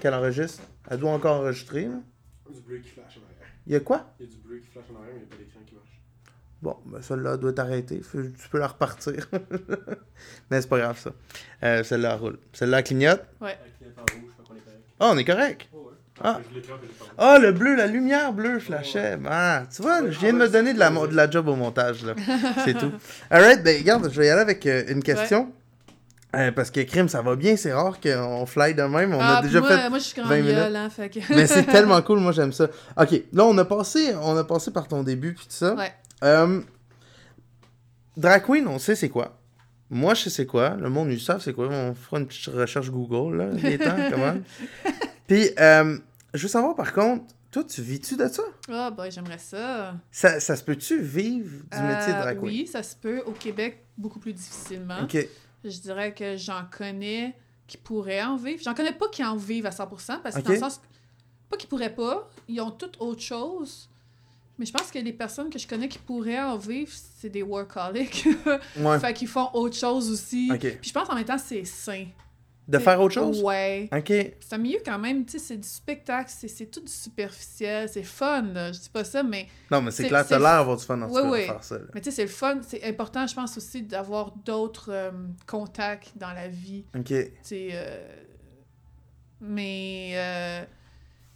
[0.00, 1.84] qu'elle enregistre, elle doit encore enregistrer.
[1.86, 2.00] là?
[2.52, 3.48] Du bleu qui flash en arrière.
[3.66, 4.12] Il y a quoi?
[4.18, 5.60] Il y a du bleu qui flash en arrière, mais il n'y a pas d'écran
[5.66, 6.00] qui marche.
[6.62, 8.00] Bon, ben celle-là doit t'arrêter.
[8.00, 9.28] Tu peux la repartir.
[10.50, 11.10] Mais c'est pas grave ça.
[11.62, 12.38] Euh, celle-là elle roule.
[12.52, 13.22] Celle-là elle clignote.
[13.40, 13.58] Ouais.
[13.60, 14.82] Avec l'écran rouge, je crois qu'on est correct.
[14.98, 15.68] Ah, on est correct.
[16.18, 16.24] Oh.
[16.24, 16.40] Ah.
[17.18, 19.18] Ah, le bleu, la lumière bleue flashait.
[19.28, 22.04] Ah, tu vois, je viens de me donner de la, de la job au montage,
[22.04, 22.14] là.
[22.64, 22.92] C'est tout.
[23.30, 25.52] Alright, ben regarde, je vais y aller avec euh, une question.
[26.34, 29.14] Euh, parce que crime, ça va bien, c'est rare qu'on fly de même.
[29.14, 29.88] On ah, a puis déjà moi, fait.
[29.88, 30.54] moi, je suis 20 grande minutes.
[30.54, 31.20] gueule, hein, fait que...
[31.30, 32.68] Mais c'est tellement cool, moi j'aime ça.
[32.96, 35.74] Ok, là on a passé, on a passé par ton début puis tout ça.
[35.74, 35.92] Ouais.
[36.24, 36.60] Euh,
[38.16, 39.38] Drag Queen, on sait c'est quoi.
[39.88, 40.76] Moi je sais c'est quoi.
[40.78, 41.68] Le monde ils savent c'est quoi.
[41.70, 44.34] On fera une petite recherche Google là, les temps, comment.
[45.26, 45.98] Puis euh,
[46.34, 48.42] je veux savoir par contre, toi tu vis-tu de ça?
[48.68, 49.94] Ah, bah, j'aimerais ça.
[50.10, 52.48] Ça, ça se peut-tu vivre du métier de Euh, drag queen?
[52.48, 53.20] Oui, ça se peut.
[53.26, 55.02] Au Québec, beaucoup plus difficilement.
[55.02, 55.16] Ok,
[55.64, 57.34] Je dirais que j'en connais
[57.66, 58.60] qui pourraient en vivre.
[58.62, 60.80] J'en connais pas qui en vivent à 100%, parce que dans le sens...
[61.48, 63.88] Pas qu'ils pourraient pas, ils ont toutes autre chose.
[64.58, 67.42] Mais je pense que les personnes que je connais qui pourraient en vivre, c'est des
[67.42, 68.26] workaholics.
[68.78, 68.98] ouais.
[69.00, 70.50] fait qu'ils font autre chose aussi.
[70.52, 70.60] Ok.
[70.80, 72.06] Puis je pense en même temps c'est sain.
[72.68, 73.42] De faire autre chose?
[73.44, 73.88] Ouais.
[73.92, 74.06] Ok.
[74.08, 78.02] C'est un milieu quand même, tu sais, c'est du spectacle, c'est tout du superficiel, c'est
[78.02, 78.72] fun, là.
[78.72, 81.06] je dis pas ça, mais, Non, mais c'est clair, t'as l'air d'avoir du fun en
[81.06, 81.46] tout Ouais, cas, de ouais.
[81.46, 81.78] faire ça.
[81.78, 81.84] là.
[81.94, 85.10] mais tu sais, c'est le fun, c'est important, je pense aussi, d'avoir d'autres euh,
[85.46, 87.04] contacts dans la vie, Ok.
[87.06, 88.04] tu sais, euh,
[89.40, 90.64] mais, euh,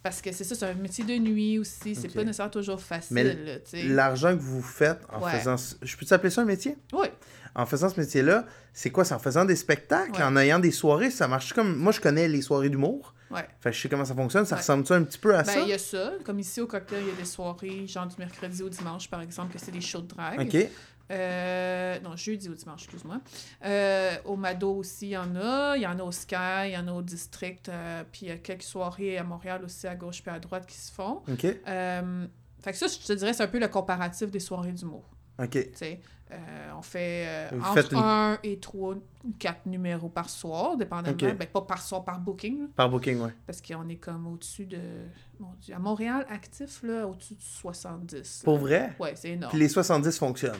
[0.03, 3.57] parce que c'est ça, c'est un métier de nuit aussi, c'est pas nécessairement toujours facile,
[3.73, 3.83] Mais.
[3.83, 5.31] L'argent que vous faites en Ouais.
[5.39, 5.55] faisant.
[5.81, 6.77] Je peux t'appeler ça un métier?
[6.93, 7.07] Oui,
[7.53, 9.03] En faisant ce métier-là, c'est quoi?
[9.03, 10.23] C'est en faisant des spectacles, Ouais.
[10.23, 11.75] en ayant des soirées, ça marche comme...
[11.75, 13.13] Moi, je connais les soirées d'humour.
[13.29, 13.45] ouais.
[13.59, 14.45] Fait que je sais comment ça fonctionne.
[14.45, 14.61] Ça Ouais.
[14.61, 15.59] ressemble-tu un petit peu à Ben, ça?
[15.59, 18.15] il y a ça, comme ici au cocktail, il y a des soirées, genre du
[18.17, 20.39] mercredi au dimanche, par exemple, que c'est des shows de drague.
[20.41, 20.69] OK.
[21.11, 23.19] Euh, non, jeudi ou dimanche, excuse-moi.
[23.65, 25.75] Euh, au Mado aussi, il y en a.
[25.75, 26.35] Il y en a au Sky,
[26.67, 27.67] il y en a au District.
[27.69, 30.65] euh, puis il y a quelques soirées à Montréal aussi, à gauche puis à droite,
[30.65, 31.21] qui se font.
[31.29, 31.41] OK.
[31.41, 35.03] Fait que ça, je te dirais, c'est un peu le comparatif des soirées d'humour.
[35.39, 35.49] OK.
[35.51, 35.99] tu sais.
[36.77, 41.13] On fait entre faites une- un et trois ou quatre numéros par soir, dépendamment.
[41.13, 41.35] Ok.
[41.35, 43.33] Ben, pas par soir, par booking, là, Par booking, ouais.
[43.45, 44.79] parce qu'on est comme au-dessus de...
[45.41, 48.43] Mon Dieu, à Montréal, actif, là, au-dessus de 70.
[48.45, 48.95] Pour vrai?
[48.99, 49.51] Ouais, c'est énorme.
[49.51, 50.55] Puis les 70 fonctionnent.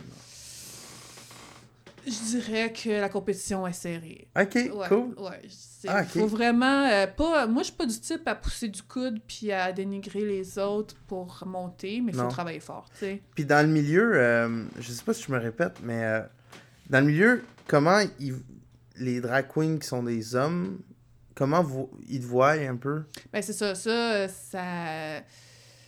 [2.06, 4.28] Je dirais que la compétition est serrée.
[4.40, 5.14] OK, Ouais, cool.
[5.20, 5.42] ouais.
[5.88, 7.46] Ah, faut vraiment euh, pas.
[7.48, 10.96] Moi, je suis pas du type à pousser du coude puis à dénigrer les autres
[11.08, 13.22] pour monter, mais il faut travailler fort, tu sais.
[13.36, 16.22] Puis dans le milieu, euh, je sais pas si je me répète, mais euh,
[16.90, 18.36] dans le milieu, comment ils-
[18.98, 20.80] les drag queens qui sont des hommes,
[21.36, 23.04] comment vous, ils te voient un peu?
[23.32, 23.74] Ben, c'est ça.
[23.76, 25.24] Ça, euh, ça,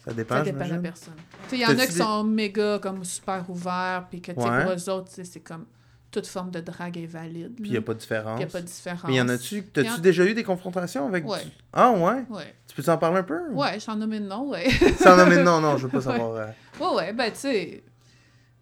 [0.05, 1.13] Ça dépend, ça dépend de la personne.
[1.51, 4.63] Il y en a qui des- sont méga comme super ouverts, puis que, Ouais.
[4.63, 5.65] pour eux autres, c'est comme
[6.13, 7.55] toute forme de drague est valide.
[7.55, 8.39] Puis il n'y a pas de différence.
[8.39, 9.03] Il n'y a pas de différence.
[9.07, 9.63] Mais y en a-tu...
[9.65, 11.27] T'as-tu en- déjà eu des confrontations avec...
[11.27, 11.43] Ouais.
[11.43, 12.23] du- Ah ouais?
[12.29, 12.55] Ouais.
[12.67, 13.49] Tu peux t'en parler un peu?
[13.51, 14.69] Ouais, j'en nomme une nom, ouais.
[14.99, 16.35] Sans nommer de nom, non, je veux pas savoir.
[16.35, 16.47] euh,
[16.79, 17.83] Ouais, ouais, ben, tu sais,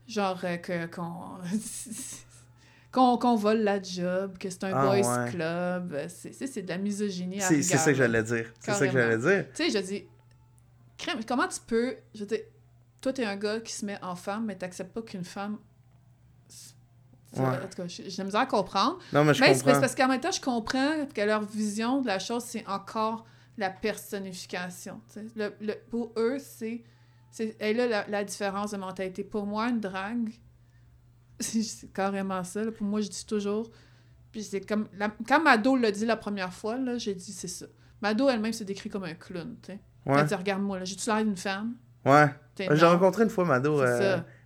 [0.08, 0.86] genre euh, que,
[2.92, 3.18] qu'on...
[3.18, 5.32] qu'on, vole la job, que c'est un Ah, boys ouais.
[5.32, 8.46] club, euh, c'est, de la misogynie à C'est ça que j'allais dire.
[8.60, 9.46] C'est ça que j'allais dire.
[9.54, 10.06] Tu sais, je dis,
[10.98, 12.40] crème, comment tu peux, je veux dire,
[13.02, 15.58] toi, t'es un gars qui se met en femme, mais t'acceptes pas qu'une femme...
[17.38, 17.46] Ouais.
[17.46, 19.00] En tout cas, j'ai la misère à comprendre.
[19.14, 19.80] Non, mais je Mais c'est comprends.
[19.80, 23.26] parce qu'en même temps, je comprends que leur vision de la chose, c'est encore
[23.58, 25.02] la personnification.
[25.36, 26.84] Le, le- pour eux, c'est.
[27.32, 29.24] c'est et là, la, la différence de mentalité.
[29.24, 30.30] Pour moi, une drague,
[31.40, 32.64] c'est c'est carrément ça.
[32.64, 32.72] là.
[32.72, 33.72] Pour moi, je dis toujours.
[34.32, 34.88] Puis c'est comme.
[34.98, 37.66] la- quand Mado l'a dit la première fois, là, j'ai dit c'est ça.
[38.02, 39.56] Mado elle-même se décrit comme un clown.
[39.62, 39.80] tu sais.
[40.06, 40.20] Ouais.
[40.20, 41.76] Elle dit Regarde-moi, là, j'ai-tu l'air d'une femme?
[42.06, 42.28] Ouais.
[42.60, 43.82] J'ai rencontré une fois Mado.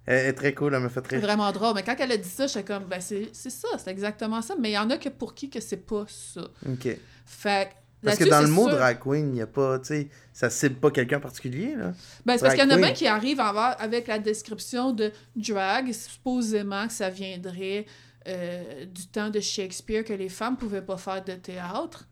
[0.08, 1.26] Elle est très cool, elle m'a fait C'est rire.
[1.26, 1.74] vraiment drôle.
[1.76, 4.56] Mais quand elle a dit ça, j'étais comme, ben c'est c'est ça, c'est exactement ça.
[4.60, 6.42] Mais il y en a que pour qui que c'est pas ça.
[6.70, 6.88] OK.
[7.26, 7.70] Fait
[8.04, 10.52] Parce que dans le mot sûr- drag queen, il n'y a pas, tu sais, ça
[10.52, 11.94] cible pas quelqu'un en particulier, là.
[12.24, 15.92] Ben, c'est parce qu'il y en a bien qui arrivent avec la description de drag,
[15.92, 17.88] supposément que ça viendrait
[18.28, 22.08] euh, du temps de Shakespeare, que les femmes pouvaient pas faire de théâtre.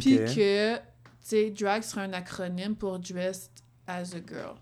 [0.00, 0.80] Puis que, tu
[1.20, 3.50] sais, drag serait un acronyme pour dressed
[3.86, 4.54] as a girl.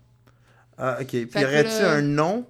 [0.77, 1.07] Ah, ok.
[1.07, 2.45] Puis y aurait-tu un nom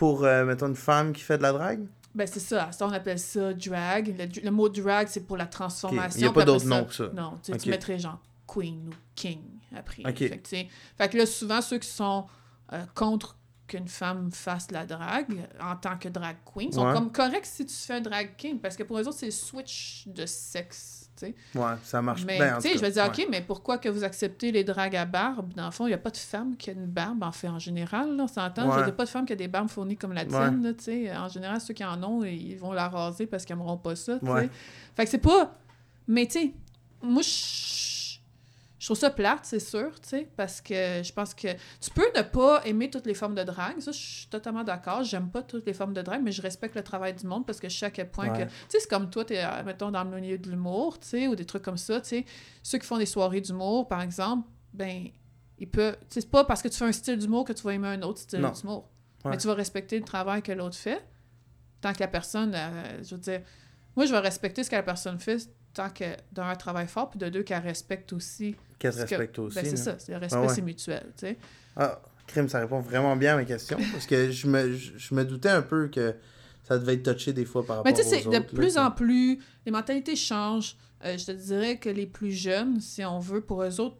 [0.00, 1.86] pour, euh, mettons, une femme qui fait de la drague?
[2.14, 2.72] Ben, c'est ça.
[2.72, 4.16] Ça, on appelle ça drag.
[4.18, 6.18] Le, le mot drag, c'est pour la transformation.
[6.18, 7.10] Il n'y a pas d'autre nom que ça.
[7.14, 9.42] Non, tu mettrais genre queen ou king
[9.76, 10.02] après.
[10.02, 10.56] Fait, que,
[10.96, 12.24] fait là, souvent, ceux qui sont
[12.72, 13.36] euh, contre
[13.66, 16.94] qu'une femme fasse de la drague en tant que drag queen sont Ouais.
[16.94, 20.04] comme corrects si tu fais un drag king parce que pour eux autres, c'est switch
[20.06, 20.99] de sexe.
[21.20, 21.34] Tu sais.
[21.54, 22.56] Ouais, ça marche Mais bien.
[22.56, 23.04] en tu sais, je vais dire.
[23.06, 25.52] OK, mais pourquoi que vous acceptez les dragues à barbe?
[25.54, 27.48] Dans le fond, il n'y a pas de femme qui a une barbe, en fait,
[27.48, 28.62] en général, là, on s'entend.
[28.64, 28.76] Je Ouais.
[28.78, 31.16] veux dire, pas de femme qui a des barbes fournies comme la tienne, tu sais.
[31.16, 34.18] En général, ceux qui en ont, ils vont la raser parce qu'ils n'aimeront pas ça,
[34.18, 34.48] tu sais.
[34.96, 35.56] Fait que c'est pas...
[36.08, 36.52] Mais tu sais,
[37.02, 37.89] moi, je...
[38.80, 41.48] Je trouve ça plate, c'est sûr, tu sais, parce que je pense que
[41.80, 45.02] tu peux ne pas aimer toutes les formes de drague, ça, je suis totalement d'accord.
[45.04, 47.60] J'aime pas toutes les formes de drague, mais je respecte le travail du monde parce
[47.60, 48.38] que je sais à quel point Ouais.
[48.38, 48.44] que...
[48.44, 51.26] Tu sais, c'est comme toi, t'es, euh, mettons, dans le milieu de l'humour, tu sais,
[51.28, 52.24] ou des trucs comme ça, tu sais.
[52.62, 55.08] Ceux qui font des soirées d'humour, par exemple, ben,
[55.58, 55.98] ils peuvent...
[56.00, 57.88] Tu sais, c'est pas parce que tu fais un style d'humour que tu vas aimer
[57.88, 58.88] un autre style d'humour.
[59.26, 59.32] Ouais.
[59.32, 61.04] Mais tu vas respecter le travail que l'autre fait,
[61.82, 63.42] tant que la personne, euh, je veux dire...
[63.94, 67.10] Moi, je vais respecter ce que la personne fait tant que, d'un, elle travaille fort,
[67.10, 68.56] puis de deux, qu'elle respecte aussi.
[68.78, 69.54] Qu'elle que- respecte aussi.
[69.56, 70.54] Ben, c'est ça, le respect, Ah ouais.
[70.54, 71.38] c'est mutuel, tu sais.
[71.76, 73.78] Ah, crime, ça répond vraiment bien à mes questions.
[73.92, 76.14] parce que je me, je, je me doutais un peu que
[76.64, 78.54] ça devait être touché des fois par rapport Mais tu sais, aux c'est de autres,
[78.54, 80.76] là, plus en plus, les mentalités changent.
[81.04, 83.96] Euh, je te dirais que les plus jeunes, si on veut, pour eux autres,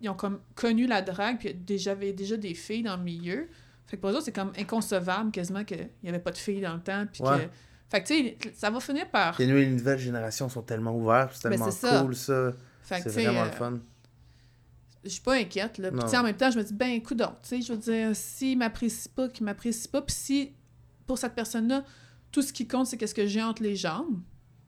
[0.00, 3.48] ils ont comme connu la drague, puis déjà, avait déjà des filles dans le milieu.
[3.86, 6.60] Fait que pour eux autres, c'est comme inconcevable quasiment qu'il n'y avait pas de filles
[6.60, 7.06] dans le temps.
[7.12, 7.46] Puis Ouais.
[7.46, 7.50] que...
[7.90, 9.36] Fait que tu sais, ça va finir par.
[9.40, 12.52] Les nouvelles générations sont tellement ouvertes, c'est Ben, tellement cool, ça.
[12.84, 13.78] C'est vraiment euh, le fun.
[15.04, 15.78] je suis pas inquiète.
[15.78, 15.90] Là.
[15.90, 18.10] Puis en même temps, je me dis, ben écoute donc, tu sais, je veux dire,
[18.14, 20.52] s'il m'apprécie pas, qu'il m'apprécie pas, puis si,
[21.06, 21.84] pour cette personne-là,
[22.30, 24.20] tout ce qui compte, c'est qu'est-ce que j'ai entre les jambes.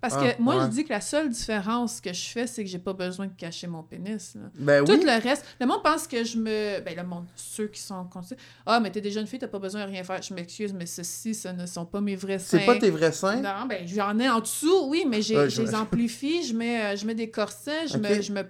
[0.02, 0.62] Parce Ah, que moi, ouais.
[0.64, 3.32] je dis que la seule différence que je fais, c'est que j'ai pas besoin de
[3.34, 4.34] cacher mon pénis.
[4.34, 4.40] là.
[4.58, 5.04] Ben Tout oui.
[5.04, 6.80] le reste, le monde pense que je me.
[6.80, 8.36] Ben, le monde, ceux qui sont conscients.
[8.66, 10.20] Ah, mais t'es déjà une fille, t'as pas besoin de rien faire.
[10.20, 12.58] Je m'excuse, mais ceci, ce ne sont pas mes vrais seins.
[12.58, 13.36] C'est pas tes vrais seins?
[13.40, 16.82] Non, ben j'en ai en dessous, oui, mais j'ai, Ouais, je les amplifie, je mets,
[16.82, 18.42] euh, je mets des corsets, je, me, je me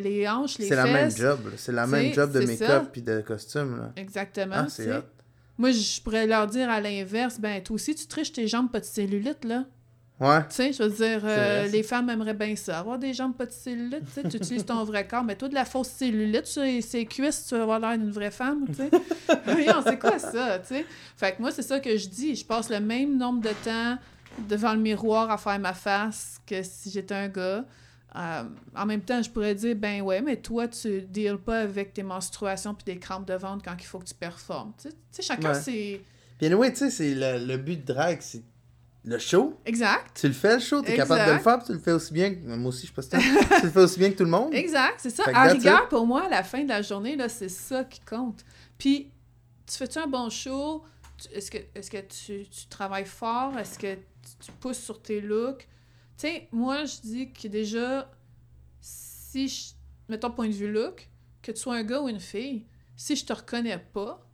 [0.00, 0.84] les hanches, les C'est fesses.
[0.84, 1.40] la même job.
[1.56, 3.76] C'est la même C'est- job de c'est make-up puis de costume.
[3.78, 3.92] Là.
[3.96, 4.54] Exactement.
[4.58, 4.88] Ah, c'est.
[5.56, 8.80] Moi, je pourrais leur dire à l'inverse, ben toi aussi, tu triches tes jambes pas
[8.80, 9.64] de cellulite, là.
[10.20, 10.40] Ouais.
[10.48, 12.80] Tu sais, je veux dire, euh, les femmes aimeraient bien ça.
[12.80, 15.48] Avoir des jambes pas de cellulite, tu sais, tu utilises ton vrai corps, mais toi,
[15.48, 18.74] de la fausse cellulite sur ses cuisses, tu vas avoir l'air d'une vraie femme, tu
[18.74, 18.90] sais.
[19.44, 20.86] Voyons, c'est quoi ça, tu sais?
[21.16, 22.34] Fait que moi, c'est ça que je dis.
[22.34, 23.96] Je passe le même nombre de temps
[24.48, 27.64] devant le miroir à faire ma face que si j'étais un gars.
[28.16, 28.42] Euh,
[28.74, 32.02] en même temps, je pourrais dire, ben ouais, mais toi, tu deals pas avec tes
[32.02, 34.72] menstruations puis des crampes de ventre quand il faut que tu performes.
[34.82, 35.60] Tu sais, chacun, Ouais.
[35.60, 36.00] c'est...
[36.38, 38.42] Puis anyway, tu sais, c'est le, le but de drag, c'est
[39.08, 39.58] le show.
[39.64, 40.18] Exact.
[40.20, 42.12] Tu le fais, le show, t'es capable de le faire, puis tu le fais aussi
[42.12, 42.40] bien que...
[42.46, 43.18] Moi aussi, je sais pas si t'as-
[43.60, 44.54] tu le fais aussi bien que tout le monde.
[44.54, 45.24] Exact, c'est ça.
[45.24, 48.44] That's rigueur, pour moi, à la fin de la journée, là, c'est ça qui compte.
[48.76, 49.10] Puis,
[49.66, 50.84] tu fais-tu un bon show?
[51.16, 53.58] Tu- Est-ce que, est que tu, tu travailles fort?
[53.58, 54.00] Est-ce que tu,
[54.46, 55.60] tu pousses sur tes looks?
[56.16, 58.10] Tu sais, moi, je dis que déjà,
[58.80, 59.64] si, je,
[60.08, 61.08] mettons, point de vue look,
[61.42, 62.66] que tu sois un gars ou une fille,
[62.96, 64.24] si je te reconnais pas,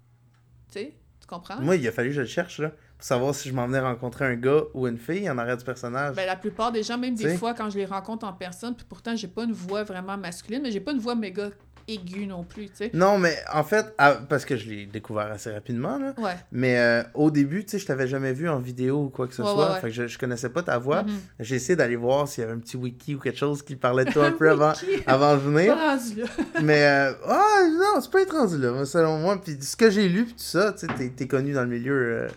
[0.73, 1.61] tu sais, tu comprends?
[1.61, 2.73] Moi, il a fallu que je le cherche, là,
[3.05, 5.65] pour savoir si je m'en venais rencontrer un gars ou une fille en arrière du
[5.65, 6.17] personnage.
[6.17, 8.87] Ben, la plupart des gens, même des fois, quand je les rencontre en personne, puis
[8.89, 11.51] pourtant, j'ai pas une voix vraiment masculine, mais j'ai pas une voix méga
[11.87, 12.91] aiguë non plus, tu sais.
[12.95, 16.15] Non, mais en fait, à- parce que je l'ai découvert assez rapidement, là.
[16.17, 16.33] Ouais.
[16.51, 19.35] Mais euh, au début, tu sais, je t'avais jamais vu en vidéo ou quoi que
[19.35, 19.75] ce Ouais, soit.
[19.75, 19.81] ouais.
[19.83, 21.03] Fait que je, je connaissais pas ta voix.
[21.03, 21.13] Mhm.
[21.41, 24.07] J'ai essayé d'aller voir s'il y avait un petit wiki ou quelque chose qui parlait
[24.07, 24.73] de toi un peu avant,
[25.07, 25.75] avant de venir.
[25.75, 26.27] Pas rendu là.
[26.63, 29.39] Mais, euh, ah, non, c'est pas être rendu là, selon moi.
[29.39, 31.69] Puis ce que j'ai lu, puis tout ça, tu sais, t'es- t'es connu dans le
[31.69, 32.29] milieu euh,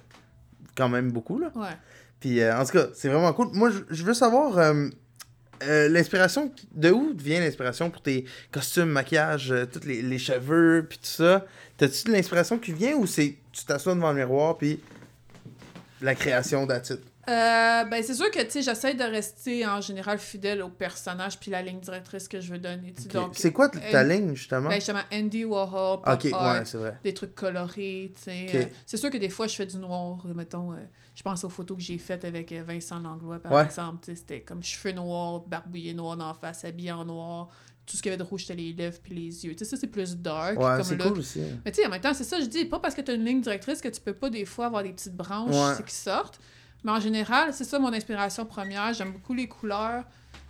[0.78, 1.52] quand même beaucoup, là.
[1.56, 1.76] Ouais.
[2.20, 3.50] Puis euh, en tout cas, c'est vraiment cool.
[3.54, 4.88] Moi, je, veux savoir euh,
[5.64, 10.98] euh, l'inspiration, de où vient l'inspiration pour tes costumes, maquillage, tous les, les cheveux, puis
[11.00, 11.46] tout ça?
[11.78, 14.80] T'as-tu de l'inspiration qui vient ou c'est tu t'assois devant le miroir, puis
[16.02, 17.02] la création d'attitude?
[17.30, 21.38] Euh, ben, c'est sûr que, tu sais, j'essaie de rester en général fidèle au personnage
[21.40, 22.94] puis la ligne directrice que je veux donner.
[23.14, 24.70] Donc, C'est quoi t- ta euh, ligne, justement?
[24.70, 26.98] ben, justement, Andy Warhol, pop art, ouais, c'est vrai.
[27.04, 28.46] des trucs colorés, tu sais.
[28.56, 30.72] Euh, c'est sûr que des fois, je fais du noir, mettons.
[30.72, 30.78] euh,
[31.16, 33.66] je pense aux photos que j'ai faites avec euh, Vincent Langlois, par Ouais.
[33.66, 34.06] exemple.
[34.16, 37.50] C'était comme cheveux noirs, barbouillé noir d'en face, habillé en noir.
[37.86, 39.54] Tout ce qu'il y avait de rouge, c'était les lèvres puis les yeux.
[39.54, 41.42] Tu sais, ça, c'est plus dark Ouais, comme c'est cool aussi.
[41.42, 41.60] hein.
[41.66, 43.14] Mais tu sais, en même temps, c'est ça, je dis, pas parce que tu as
[43.14, 45.84] une ligne directrice que tu peux pas des fois avoir des petites branches Ouais.
[45.86, 46.40] qui sortent.
[46.84, 48.94] Mais en général, c'est ça mon inspiration première.
[48.94, 50.04] J'aime beaucoup les couleurs.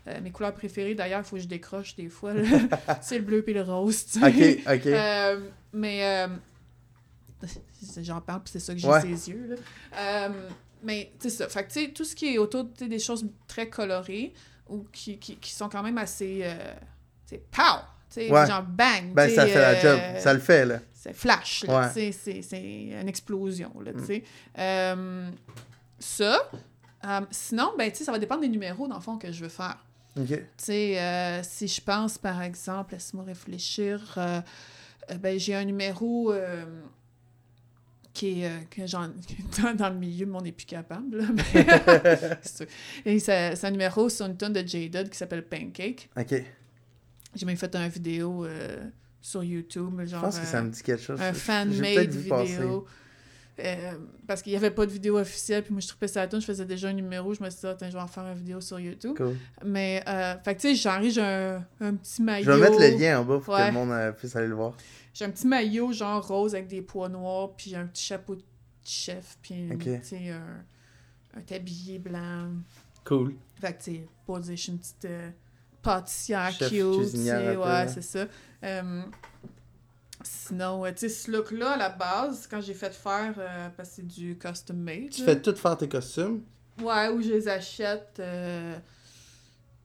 [0.07, 2.33] Euh, mes couleurs préférées, d'ailleurs, il faut que je décroche des fois.
[3.01, 4.05] c'est le bleu et le rose.
[4.05, 4.25] tu sais.
[4.65, 4.85] Ok, ok.
[4.87, 5.39] Euh,
[5.73, 6.27] mais euh,
[8.01, 9.01] j'en parle, puis c'est ça que j'ai Ouais.
[9.01, 9.55] ses yeux.
[9.91, 10.29] Là.
[10.83, 11.49] Mais c'est ça.
[11.49, 14.33] Fait que tu sais, tout ce qui est autour des choses très colorées
[14.69, 16.43] ou qui, qui, qui sont quand même assez.
[17.25, 17.61] sais, pow!
[18.15, 18.47] Ouais.
[18.47, 19.13] genre bang!
[19.13, 19.99] Ben, ça fait la job.
[20.19, 20.79] Ça le fait, là.
[20.93, 22.11] C'est flash, Ouais.
[22.11, 23.99] c'est- c'est une explosion, là, Mm.
[23.99, 24.23] tu sais.
[24.57, 25.29] Euh,
[25.99, 26.49] ça.
[27.05, 29.77] Euh, sinon, ben, ça va dépendre des numéros, dans le fond, que je veux faire.
[30.19, 30.27] OK.
[30.27, 34.41] Tu sais, euh, si je pense, par exemple, laisse-moi réfléchir, euh,
[35.19, 36.33] ben, j'ai un numéro
[38.13, 39.11] qui est, que j'en-
[39.75, 41.25] dans, le milieu, monde n'est plus capable, là.
[43.05, 46.09] Et c'est un numéro sur une tonne de J-Dud qui s'appelle Pancake.
[46.17, 46.43] OK.
[47.35, 48.47] J'ai même fait une vidéo
[49.21, 50.21] sur YouTube, Je genre...
[50.21, 51.21] pense que ça me dit quelque chose.
[51.21, 52.57] un fan-made passer.
[53.59, 53.93] Euh,
[54.27, 56.29] parce qu'il n'y avait pas de vidéo officielle, puis moi je trouvais ça à la
[56.29, 58.23] toune, je faisais déjà un numéro, je me suis dit, Attends, je vais en faire
[58.27, 59.15] une vidéo sur YouTube.
[59.17, 59.35] Cool.
[59.65, 62.45] Mais, euh, fait que tu sais, j'arrive, j'ai un, un petit maillot.
[62.45, 63.67] Je vais mettre le lien en bas pour que Ouais.
[63.67, 64.73] le monde euh, puisse aller le voir.
[65.13, 68.43] J'ai un petit maillot, genre rose avec des pois noirs, puis un petit chapeau de
[68.85, 72.49] chef, puis un, un tablier blanc.
[73.05, 73.33] Cool.
[73.59, 75.29] Fait que, tu sais, posé chez une petite euh,
[75.81, 76.83] pâtissière Chef cute,
[77.15, 78.27] ouais, c'est ça.
[80.27, 83.89] Sinon, euh, tu sais, ce look-là, à la base, quand j'ai fait faire, euh, parce
[83.89, 85.09] que c'est du custom made.
[85.09, 85.27] Tu là.
[85.33, 86.41] fais tout faire tes costumes?
[86.81, 88.77] Ouais, ou je les achète euh,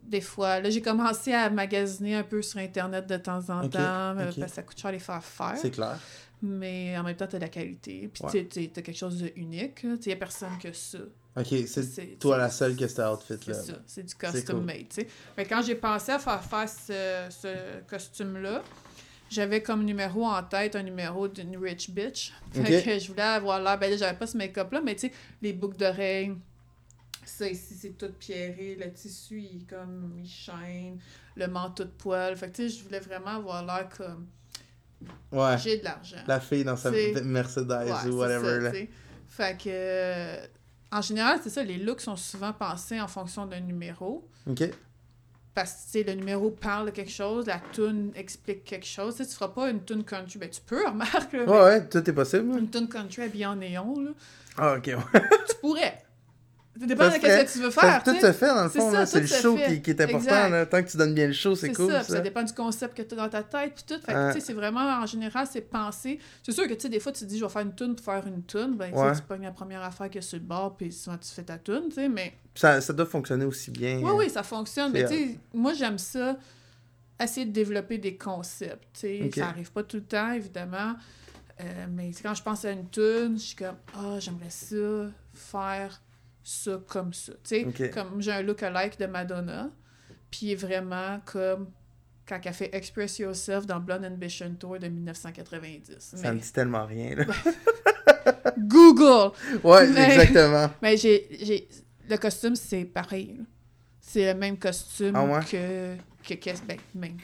[0.02, 0.60] des fois.
[0.60, 4.36] Là, j'ai commencé à magasiner un peu sur Internet de temps en temps, euh, parce
[4.36, 5.56] que ça coûte cher à les faire faire.
[5.56, 5.98] C'est clair.
[6.42, 8.10] Mais en même temps, t'as de la qualité.
[8.12, 8.46] Puis Ouais.
[8.48, 9.80] tu t'as quelque chose d'unique.
[9.84, 10.98] Il n'y a personne que ça.
[11.36, 13.54] OK, c'est C'est- toi c'est- la seule qui a cet C'est outfit-là.
[13.54, 14.66] ça, c'est du C'est custom cool.
[14.66, 14.88] made,
[15.36, 18.62] que quand j'ai pensé à faire faire ce, ce costume-là,
[19.32, 22.32] j'avais comme numéro en tête un numéro d'une rich bitch.
[22.52, 25.12] Fait que je voulais avoir l'air, ben là, j'avais pas ce make-up-là, mais tu sais,
[25.40, 26.34] les boucles d'oreilles,
[27.24, 30.98] ça ici, c'est tout pierré, le tissu, il comme, il shine,
[31.36, 32.36] le manteau de poil.
[32.36, 34.26] Fait que tu sais, je voulais vraiment avoir l'air comme,
[35.32, 35.58] Ouais.
[35.58, 36.18] j'ai de l'argent.
[36.26, 38.70] La fille dans sa Mercedes Ouais, ou whatever.
[38.70, 38.86] ça.
[39.28, 40.46] Fait que, euh,
[40.92, 44.28] en général, c'est ça, les looks sont souvent pensés en fonction d'un numéro.
[44.46, 44.62] OK.
[45.54, 49.16] Parce que, le numéro parle de quelque chose, la tune explique quelque chose.
[49.16, 50.38] Tu tu feras pas une tune country.
[50.38, 52.56] Ben, tu peux, remarque, là, Ouais, ouais, tout est possible.
[52.58, 54.10] une tune country habillée en néon, là.
[54.56, 54.84] Ah, OK.
[54.84, 56.02] Tu pourrais.
[56.80, 57.44] Ça dépend de fait.
[57.44, 59.06] que tu veux faire, tout se fait dans le fond.
[59.06, 60.48] C'est le show qui, qui est important.
[60.48, 60.64] Là.
[60.66, 61.90] Tant que tu donnes bien le show, c'est cool.
[61.90, 64.00] ça, Ça, ça dépend du concept que tu as dans ta tête, puis tout.
[64.04, 64.40] Fait que, Ouais.
[64.40, 66.18] c'est vraiment, en général, c'est pensé.
[66.42, 67.94] C'est sûr que, tu sais, des fois, tu te dis, je vais faire une tune
[67.94, 68.74] pour faire une tune.
[68.76, 69.14] Ben, Ouais.
[69.14, 71.84] tu pognes la première affaire a sur le bord, puis souvent, tu fais ta tune,
[71.90, 72.32] tu sais, mais...
[72.54, 73.98] ça, ça doit fonctionner aussi bien.
[74.02, 74.92] Oui, oui, ça fonctionne.
[74.92, 76.36] Mais tu sais, moi, j'aime ça,
[77.20, 78.88] essayer de développer des concepts.
[78.94, 79.20] tu sais.
[79.26, 79.34] Ok.
[79.36, 80.94] Ça arrive pas tout le temps, évidemment.
[81.60, 86.00] Euh, mais quand je pense à une tune, je suis comme, ah, j'aimerais ça, faire
[86.42, 87.32] ça comme ça.
[87.44, 89.70] Tu sais, comme j'ai un look-alike de Madonna,
[90.30, 91.68] puis vraiment comme
[92.26, 95.96] quand elle fait Express Yourself dans Blonde Ambition Tour de 1990.
[95.98, 97.14] Ça Mais me dit tellement rien.
[97.16, 97.24] là.
[98.58, 99.32] Google!
[99.62, 100.70] Ouais, Mais- exactement.
[100.82, 101.68] Mais j'ai,
[102.08, 103.40] le costume, c'est pareil.
[104.00, 105.40] C'est le même costume Ah ouais?
[105.50, 105.96] que,
[106.28, 107.16] que qu'est-ce ben, même.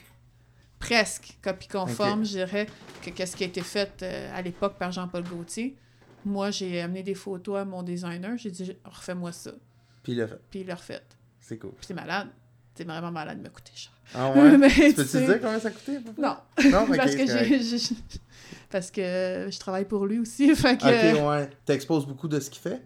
[0.79, 2.27] Presque copie conforme, Ok.
[2.27, 2.67] je dirais,
[3.03, 5.77] que qu'est-ce qui a été fait euh, à l'époque par Jean-Paul Gaultier.
[6.25, 9.53] Moi, j'ai amené des photos à mon designer, j'ai dit refais-moi ça.
[10.03, 10.41] Puis il l'a fait.
[10.51, 11.03] Puis il l'a refait.
[11.41, 11.71] C'est cool.
[11.73, 12.29] Puis c'est malade.
[12.75, 13.93] C'est vraiment malade, il m'a coûté cher.
[14.15, 14.57] Ah ouais?
[14.59, 15.99] Mais, tu tu peux-tu sais- dire combien ça coûtait?
[16.17, 16.37] Non,
[16.71, 17.79] Non, ok, parce que j'ai,
[18.71, 20.55] parce que je travaille pour lui aussi.
[20.55, 21.51] Fait que, Ok, ouais.
[21.65, 22.81] T'exposes beaucoup de ce qu'il fait?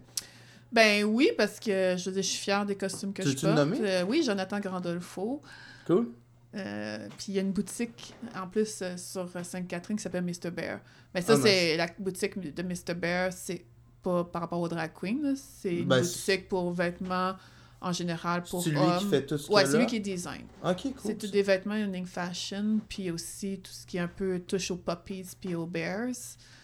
[0.71, 3.35] Ben oui, parce que je veux dire, je suis fière des costumes que Tu je
[3.45, 3.79] porte.
[3.81, 5.41] Euh, oui, Jonathan Grandolfo.
[5.85, 6.07] Cool.
[6.55, 10.23] Euh, puis il y a une boutique en plus euh, sur euh, Sainte-Catherine qui s'appelle
[10.23, 10.51] Mr.
[10.51, 10.79] Bear.
[11.15, 12.93] Mais ça, Ah, c'est la boutique de Mr.
[12.95, 13.63] Bear, c'est
[14.03, 17.33] pas par rapport au drag queen, c'est une Ben, boutique pour vêtements
[17.81, 20.43] en général pour C'est lui qui fait tout ce Ouais, c'est lui qui design.
[20.63, 20.93] Ok, cool.
[21.03, 24.71] c'est tout des vêtements unique fashion, puis aussi tout ce qui est un peu touche
[24.71, 26.09] aux puppies puis aux bears.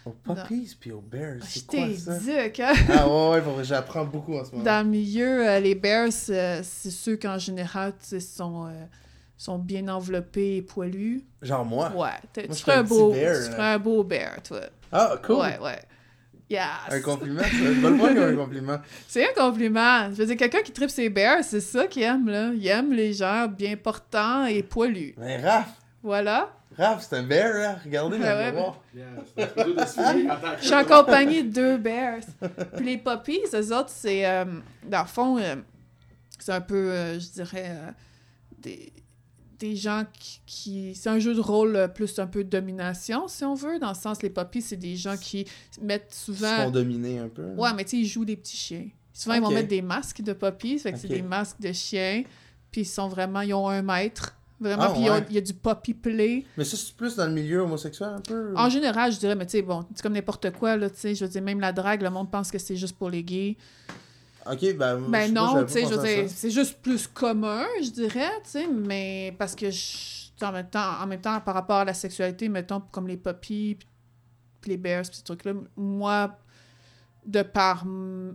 [0.06, 2.18] Aux puppies puis aux bears, Je c'est quoi ça?
[2.20, 2.74] dit, hein?
[2.90, 4.64] Ah ouais, ouais, j'apprends beaucoup en ce moment.
[4.64, 8.70] Dans le milieu, euh, les bears, c'est ceux qu'en général, sont,
[9.40, 11.24] sont bien enveloppés et poilus.
[11.42, 11.90] Genre moi?
[11.96, 14.60] Ouais, Moi, tu ferais un beau, bear, tu ferais un beau bear, toi.
[14.92, 15.38] Ah, cool.
[15.38, 15.80] Ouais, ouais.
[16.50, 16.62] Yes.
[16.90, 17.48] Un compliment, ça.
[17.52, 18.78] Je vais le voir comme un compliment.
[19.08, 20.10] C'est un compliment.
[20.12, 22.50] Je veux dire, quelqu'un qui tripe ses bears, c'est ça qu'il aime, là.
[22.56, 25.14] Il aime les gens bien portants et poilus.
[25.18, 25.70] Mais Raph,
[26.04, 26.50] Voilà.
[26.78, 27.76] Raph, c'est un bear, là.
[27.86, 28.52] Regardez, Ah là,
[29.38, 29.46] ouais,
[30.60, 32.20] Je suis en compagnie de deux bears.
[32.76, 34.26] Puis les puppies, eux autres, c'est.
[34.26, 34.46] euh,
[34.86, 35.56] dans le fond, euh,
[36.40, 37.92] c'est un peu, euh, je dirais, euh,
[38.58, 38.92] des,
[39.60, 40.42] des gens qui.
[40.46, 43.80] qui- c'est un jeu de rôle euh, plus un peu de domination, si on veut.
[43.80, 45.46] Dans le sens, les puppies, c'est des gens qui
[45.82, 46.56] mettent Ils se souvent.
[46.66, 47.54] font dominer un peu.
[47.56, 48.88] Ouais, mais tu sais, ils jouent des petits chiens.
[49.14, 52.24] Souvent, ils vont mettre des masques de puppies, fait que c'est des masques de chiens.
[52.72, 53.42] Puis ils sont vraiment.
[53.42, 54.36] Ils ont un maître.
[54.62, 55.26] Vraiment, Ah, puis ouais.
[55.30, 56.44] il y a du puppy play.
[56.58, 58.54] Mais ça, c'est plus dans le milieu homosexuel un peu?
[58.58, 61.16] En général, je dirais, mais tu sais, bon, c'est comme n'importe quoi, là, tu sais,
[61.16, 63.56] je veux dire, même la drague, le monde pense que c'est juste pour les gays.
[64.52, 65.00] Ok, ben.
[65.10, 68.68] Ben non, tu sais, je veux dire, c'est juste plus commun, je dirais, tu sais,
[68.68, 72.48] mais parce que, je- en, même temps, en même temps, par rapport à la sexualité,
[72.50, 73.78] mettons, comme les puppies,
[74.62, 76.38] puis les bears, puis ces trucs-là, moi,
[77.26, 77.86] de par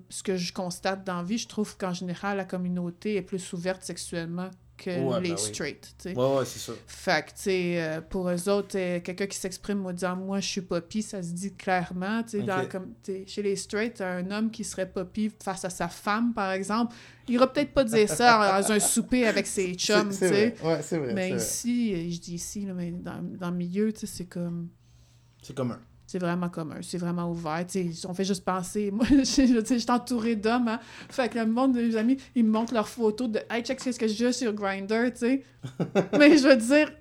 [0.08, 3.52] ce que je constate dans la vie, je trouve qu'en général, la communauté est plus
[3.52, 6.14] ouverte sexuellement que Ouais, les ben oui.
[6.14, 6.72] Ouais, ouais, c'est ça.
[6.86, 10.40] Fait que, tu sais, euh, pour eux autres, euh, quelqu'un qui s'exprime en disant «moi,
[10.40, 12.94] je suis poppy», ça se dit clairement, tu sais, dans comme,
[13.26, 16.94] chez les straight, un homme qui serait poppy face à sa femme, par exemple,
[17.28, 20.54] il ira peut-être pas dire ça dans un souper avec ses chums, tu sais.
[20.62, 21.14] Ouais, c'est vrai.
[21.14, 21.38] Mais vrai.
[21.38, 24.68] ici, euh, je dis ici, là, mais dans, dans le milieu, tu sais, c'est comme...
[25.42, 25.78] C'est commun.
[26.14, 27.66] C'est vraiment commun, c'est vraiment ouvert.
[27.66, 28.88] tu sais, on fait juste penser.
[28.92, 30.68] Moi, je suis entourée d'hommes.
[30.68, 30.78] Hein,
[31.10, 33.80] fait que le monde de mes amis, ils me montrent leurs photos de Hey, check
[33.80, 35.42] ce que j'ai sur Grindr, tu sais.
[36.16, 36.92] Mais je veux dire,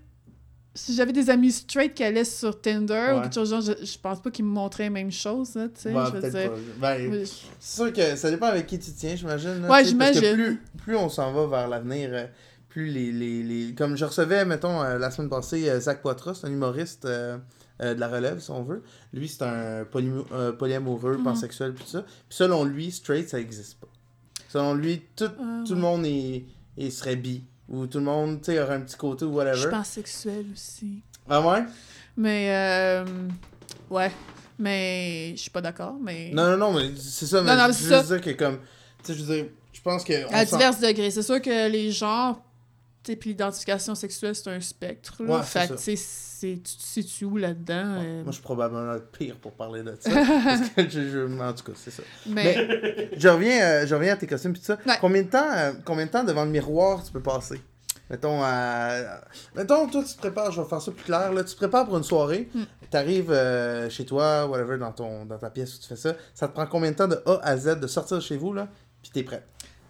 [0.73, 3.99] si j'avais des amis straight qui allaient sur Tinder ou quelque chose genre, je, je
[3.99, 5.93] pense pas qu'ils me montraient la même chose, là, tu sais.
[5.93, 6.51] Ouais, je veux peut-être dire.
[6.81, 6.97] pas.
[6.97, 7.25] Ben,
[7.59, 9.63] C'est sûr que ça dépend avec qui tu tiens, j'imagine.
[9.69, 10.33] Ouais, j'imagine.
[10.33, 12.25] Plus, plus on s'en va vers l'avenir, euh,
[12.67, 13.75] plus les, les, les...
[13.75, 17.07] Comme je recevais, mettons, euh, la semaine passée, euh, Zach Poitras, un humoriste
[17.83, 18.81] euh, de la relève, si on veut.
[19.13, 21.23] Lui, c'est un poly- euh, polyamoureux, Mhm.
[21.23, 22.01] pansexuel, tout ça.
[22.01, 23.87] Puis selon lui, straight, ça existe pas.
[24.49, 26.45] Selon lui, tout, Ah, tout le monde est,
[26.77, 27.43] est- serait bi.
[27.69, 29.59] Ou tout le monde, tu sais, aurait un petit côté ou Je whatever.
[29.61, 31.01] suis pansexuelle aussi.
[31.29, 31.63] Ah ouais?
[32.17, 33.05] Mais, euh,
[33.89, 34.11] ouais.
[34.59, 36.29] Mais, je suis pas d'accord, mais.
[36.33, 37.41] Non, non, non, mais c'est ça.
[37.41, 38.03] Mais Non, non, je c'est veux ça.
[38.03, 38.59] dire que comme...
[39.03, 40.13] Tu sais, je veux dire, je pense que...
[40.33, 41.09] À divers degrés.
[41.09, 42.39] C'est sûr que les genres,
[43.11, 45.21] sais, puis l'identification sexuelle, c'est un spectre.
[45.23, 45.37] Là.
[45.37, 47.99] Ouais, fait que, tu sais, tu te situes où là-dedans?
[47.99, 50.09] Ouais, euh, Moi, je suis probablement le pire pour parler de ça.
[50.45, 52.03] parce que je, je- En tout cas, c'est ça.
[52.27, 54.53] Mais, Je reviens, euh, je reviens à tes costumes.
[54.53, 54.77] Pis tout ça.
[54.85, 54.95] Ouais.
[55.01, 57.61] Combien, de temps, euh, combien de temps devant le miroir tu peux passer?
[58.09, 58.41] Mettons.
[59.55, 61.31] Mettons, toi, tu te prépares, je vais faire ça plus clair.
[61.33, 62.49] Là, tu te prépares pour une soirée.
[62.53, 62.61] Mm.
[62.91, 66.15] Tu arrives chez toi, whatever, dans, ton, dans ta pièce où tu fais ça.
[66.33, 68.53] Ça te prend combien de temps de A à Z de sortir de chez vous,
[68.53, 68.67] là
[69.01, 69.43] Puis t'es prête.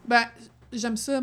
[0.08, 0.24] ben,
[0.72, 1.22] j'aime ça,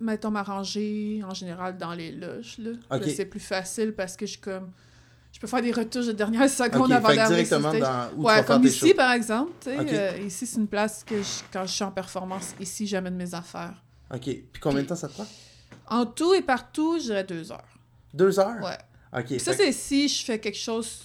[0.00, 2.56] mettons, m'arranger en général dans les loges.
[2.58, 2.70] Là.
[3.08, 4.70] C'est plus facile parce que je suis comme.
[5.32, 7.80] Je peux faire des retouches de dernière seconde avant d'arriver sur directement stage.
[7.80, 9.52] dans où tu Ouais, vas comme ici, par exemple.
[9.68, 13.32] euh, ici, c'est une place que je- quand je suis en performance, ici, j'amène mes
[13.32, 13.80] affaires.
[14.12, 14.22] Ok.
[14.24, 15.26] Puis combien de temps ça te prend?
[15.86, 17.78] En tout et partout, je dirais deux heures.
[18.12, 18.60] Deux heures?
[18.62, 18.78] Ouais.
[19.16, 19.26] Ok.
[19.26, 21.04] Puis ça, c'est si je fais quelque chose.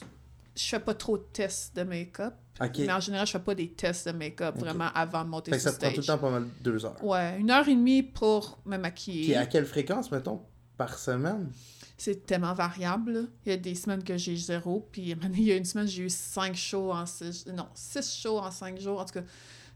[0.56, 2.34] Je fais pas trop de tests de make-up.
[2.60, 5.58] Mais en général, je fais pas des tests de make-up vraiment avant de monter Fait
[5.58, 7.04] que sur ça te prend tout le temps pas mal deux heures.
[7.04, 9.36] Ouais, une heure et demie pour me maquiller.
[9.36, 10.42] à quelle fréquence, mettons,
[10.78, 11.52] par semaine?
[11.98, 13.14] C'est tellement variable.
[13.14, 13.22] là.
[13.46, 14.88] Il y a des semaines que j'ai zéro.
[14.92, 17.46] Puis il y a une semaine, j'ai eu cinq shows en six...
[17.48, 19.00] Non, six shows en cinq jours.
[19.00, 19.26] En tout cas,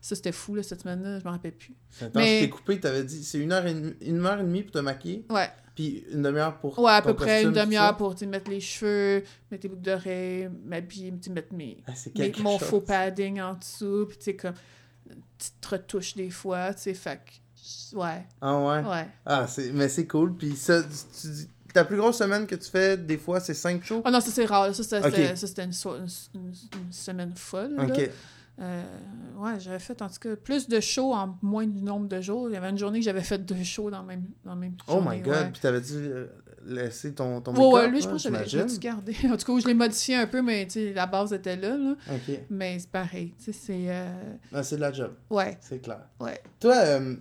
[0.01, 1.19] ça, c'était fou, là, cette semaine-là.
[1.19, 1.75] Je m'en rappelle plus.
[2.01, 4.43] Attends, Mais- je t'ai coupé, t'avais dit c'est une heure et demie, une heure et
[4.43, 6.77] demie pour te maquiller, Ouais, puis une demi-heure pour.
[6.79, 9.69] ouais à ton peu près une costume, demi-heure pour sais, mettre les cheveux, mettre les
[9.69, 12.67] boucles d'oreilles, m'habiller, mettre mes, Ah, mes- mon chose.
[12.67, 14.05] faux padding en dessous.
[14.07, 14.53] Puis tu sais, comme
[15.37, 16.73] petite retouche des fois.
[16.73, 17.17] Tu sais, fait
[17.91, 17.95] que...
[17.97, 18.89] Ouais, Ah ouais?
[18.89, 19.07] ouais.
[19.25, 19.71] Ah, c'est...
[19.73, 20.35] mais c'est cool.
[20.35, 23.83] Puis ça, tu dis- ta plus grosse semaine que tu fais, des fois, c'est cinq
[23.83, 24.01] shows?
[24.05, 24.73] Ah non, ça c'est rare.
[24.73, 25.05] Ça, c'était Ok.
[25.15, 27.75] c'était- ça, c'était une, so- une- semaine folle.
[27.75, 27.83] là.
[28.61, 28.83] Euh,
[29.37, 32.49] ouais, j'avais fait en tout cas plus de shows en moins du nombre de jours.
[32.49, 34.59] Il y avait une journée que j'avais fait deux shows dans le même, dans le
[34.59, 35.33] même Oh journée, my god.
[35.33, 35.49] ouais.
[35.51, 36.11] Puis t'avais dû
[36.65, 38.59] laisser ton, ton make-up, lui, je là, pense que j'imagine?
[38.59, 39.15] j'avais dû garder.
[39.31, 41.77] En tout cas, je l'ai modifié un peu, mais la base était là.
[41.77, 41.95] là.
[42.11, 42.35] Ok.
[42.49, 43.33] Mais c'est pareil.
[43.37, 43.53] C'est.
[43.71, 44.09] euh,
[44.53, 46.01] Ah, c'est de la job, Ouais, c'est clair.
[46.19, 47.15] ouais, Toi, euh,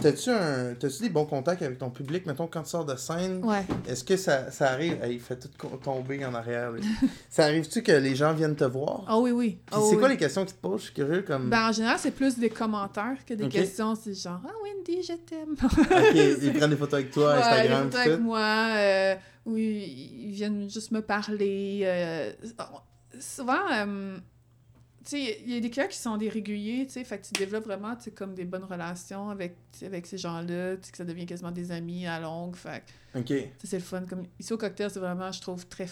[0.00, 0.72] t'as-tu, un...
[1.00, 3.44] des bons contacts avec ton public, mettons, quand tu sors de scène?
[3.44, 3.64] ouais.
[3.88, 5.02] Est-ce que ça, ça arrive...
[5.02, 6.72] Hey, il fait tout tomber en arrière.
[7.30, 9.04] ça arrive-tu que les gens viennent te voir?
[9.08, 9.58] Ah oui, oui.
[9.72, 10.80] Ah c'est oui, quoi les questions qu'ils te posent?
[10.80, 11.50] Je suis curieux, comme...
[11.50, 13.94] Ben, en général, c'est plus des commentaires que des questions.
[13.94, 15.56] C'est genre, ah Wendy, je t'aime.
[15.62, 19.14] Ok, ils prennent des photos avec toi, Ouais, Instagram, des photos avec moi, euh,
[19.46, 21.82] oui, ils viennent juste me parler.
[21.84, 22.32] euh,
[23.18, 24.18] souvent, euh,
[25.04, 27.26] tu sais, il y a des clients qui sont des réguliers, tu sais, fait que
[27.26, 30.90] tu développes vraiment, tu sais, comme des bonnes relations avec, avec ces gens-là, tu sais,
[30.92, 32.82] que ça devient quasiment des amis à longue, fait
[33.14, 33.32] Ok.
[33.64, 34.02] c'est le fun.
[34.02, 35.88] Comme, ici au cocktail, c'est vraiment, je trouve, très,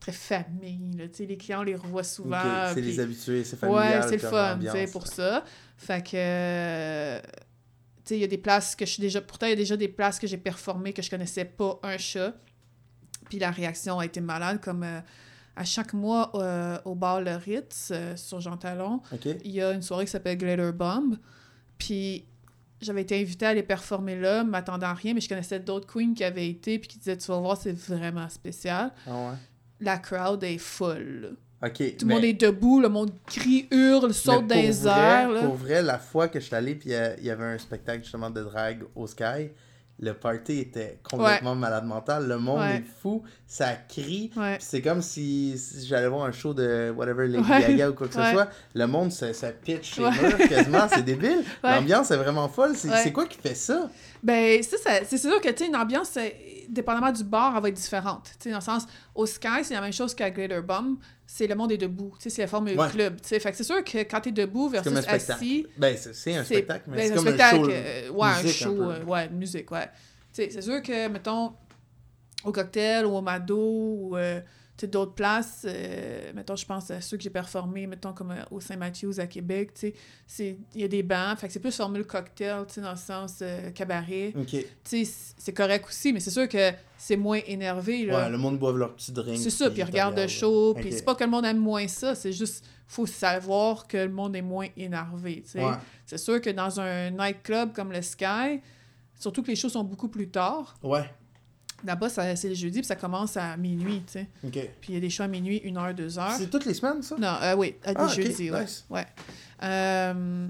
[0.00, 2.38] très famille, là, tu sais, les clients, on les revoit souvent.
[2.38, 4.02] Ok, c'est les habitués, c'est familial.
[4.02, 5.44] Ouais, c'est le fun, pour ça.
[5.76, 7.20] Fait que, euh,
[8.10, 9.20] il y a des places que je suis déjà...
[9.20, 11.98] Pourtant, il y a déjà des places que j'ai performées que je connaissais pas un
[11.98, 12.34] chat.
[13.28, 15.00] Puis la réaction a été malade, comme euh,
[15.56, 19.72] à chaque mois euh, au bar Le Ritz, euh, sur Jean Talon, il y a
[19.72, 21.18] une soirée qui s'appelle Glitter Bomb.
[21.78, 22.26] Puis
[22.80, 26.14] j'avais été invitée à aller performer là, m'attendant à rien, mais je connaissais d'autres queens
[26.14, 28.92] qui avaient été, puis qui disaient, tu vas voir, c'est vraiment spécial.
[29.06, 29.36] Ah ouais.
[29.80, 31.68] La crowd est folle, là.
[31.68, 31.96] Ok.
[31.98, 35.30] Tout le monde est debout, le monde crie, hurle, saute dans les airs.
[35.30, 35.42] là.
[35.42, 38.02] Pour vrai, la fois que je suis allé, puis euh, il y avait un spectacle
[38.02, 39.50] justement de drague au Sky,
[40.00, 42.26] le party était complètement malade mental.
[42.26, 42.78] Le monde Ouais.
[42.78, 44.32] est fou, ça crie.
[44.36, 44.56] Ouais.
[44.58, 47.48] C'est comme si, si j'allais voir un show de whatever, Lady.
[47.48, 48.48] Gaga ou quoi que ce soit.
[48.74, 50.00] Le monde, ça, ça pitch
[50.48, 51.44] quasiment, c'est débile.
[51.62, 52.74] L'ambiance est vraiment folle.
[52.76, 53.88] C'est quoi qui fait ça?
[54.22, 56.34] Ben, ça, ça- c'est sûr que, tu sais, une ambiance, c'est-
[56.68, 58.30] dépendamment du bar, elle va être différente.
[58.44, 60.96] Dans le sens, au Sky, c'est la même chose qu'à Glitter Bomb,
[61.26, 62.12] c'est le monde est debout.
[62.18, 62.88] C'est la formule Ouais.
[62.90, 63.16] club.
[63.22, 66.84] Fait que c'est sûr que quand t'es debout versus assis, Ben, c'est c'est un spectacle,
[66.88, 67.70] mais ben, c'est un comme spectacle, un show.
[67.70, 69.88] euh, ouais, un show, euh, ouais, musique, ouais.
[70.32, 71.52] C'est sûr que, mettons,
[72.44, 74.40] au cocktail ou au Mado ou euh,
[74.82, 78.60] d'autres places, euh, mettons, je pense à ceux que j'ai performés, mettons, comme euh, au
[78.60, 79.92] Saint-Mathieu à Québec, tu
[80.26, 82.90] sais, il y a des bancs, fait que c'est plus formule cocktail, tu sais, dans
[82.90, 84.34] le sens euh, cabaret.
[84.48, 85.04] Tu sais,
[85.38, 88.24] c'est correct aussi, mais c'est sûr que c'est moins énervé, là.
[88.24, 89.38] Ouais, le monde boive leur petit drink.
[89.38, 90.92] C'est ça, puis ils regarde le show, puis Ok.
[90.92, 94.34] c'est pas que le monde aime moins ça, c'est juste, faut savoir que le monde
[94.34, 95.64] est moins énervé, tu sais.
[95.64, 95.74] Ouais.
[96.04, 98.60] C'est sûr que dans un nightclub comme le Sky,
[99.18, 101.08] surtout que les shows sont beaucoup plus tard, Ouais.
[101.84, 104.28] Là-bas, ça- c'est le jeudi, puis ça commence à minuit, tu sais.
[104.44, 104.52] Ok.
[104.80, 106.32] Puis il y a des shows à minuit, une heure, deux heures.
[106.32, 107.16] C'est toutes les semaines, ça?
[107.18, 108.62] Non, euh, oui, à des Ah, jeudis, ouais.
[108.62, 108.84] nice.
[108.90, 109.06] ouais.
[109.62, 110.46] Euh,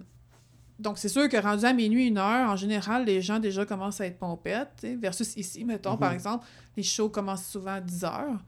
[0.79, 4.01] donc, c'est sûr que rendu à minuit, une heure, en général, les gens déjà commencent
[4.01, 6.15] à être pompettes, tu sais, versus ici, mettons, par Mhm.
[6.17, 6.47] exemple,
[6.77, 8.43] les shows commencent souvent à 10 heures.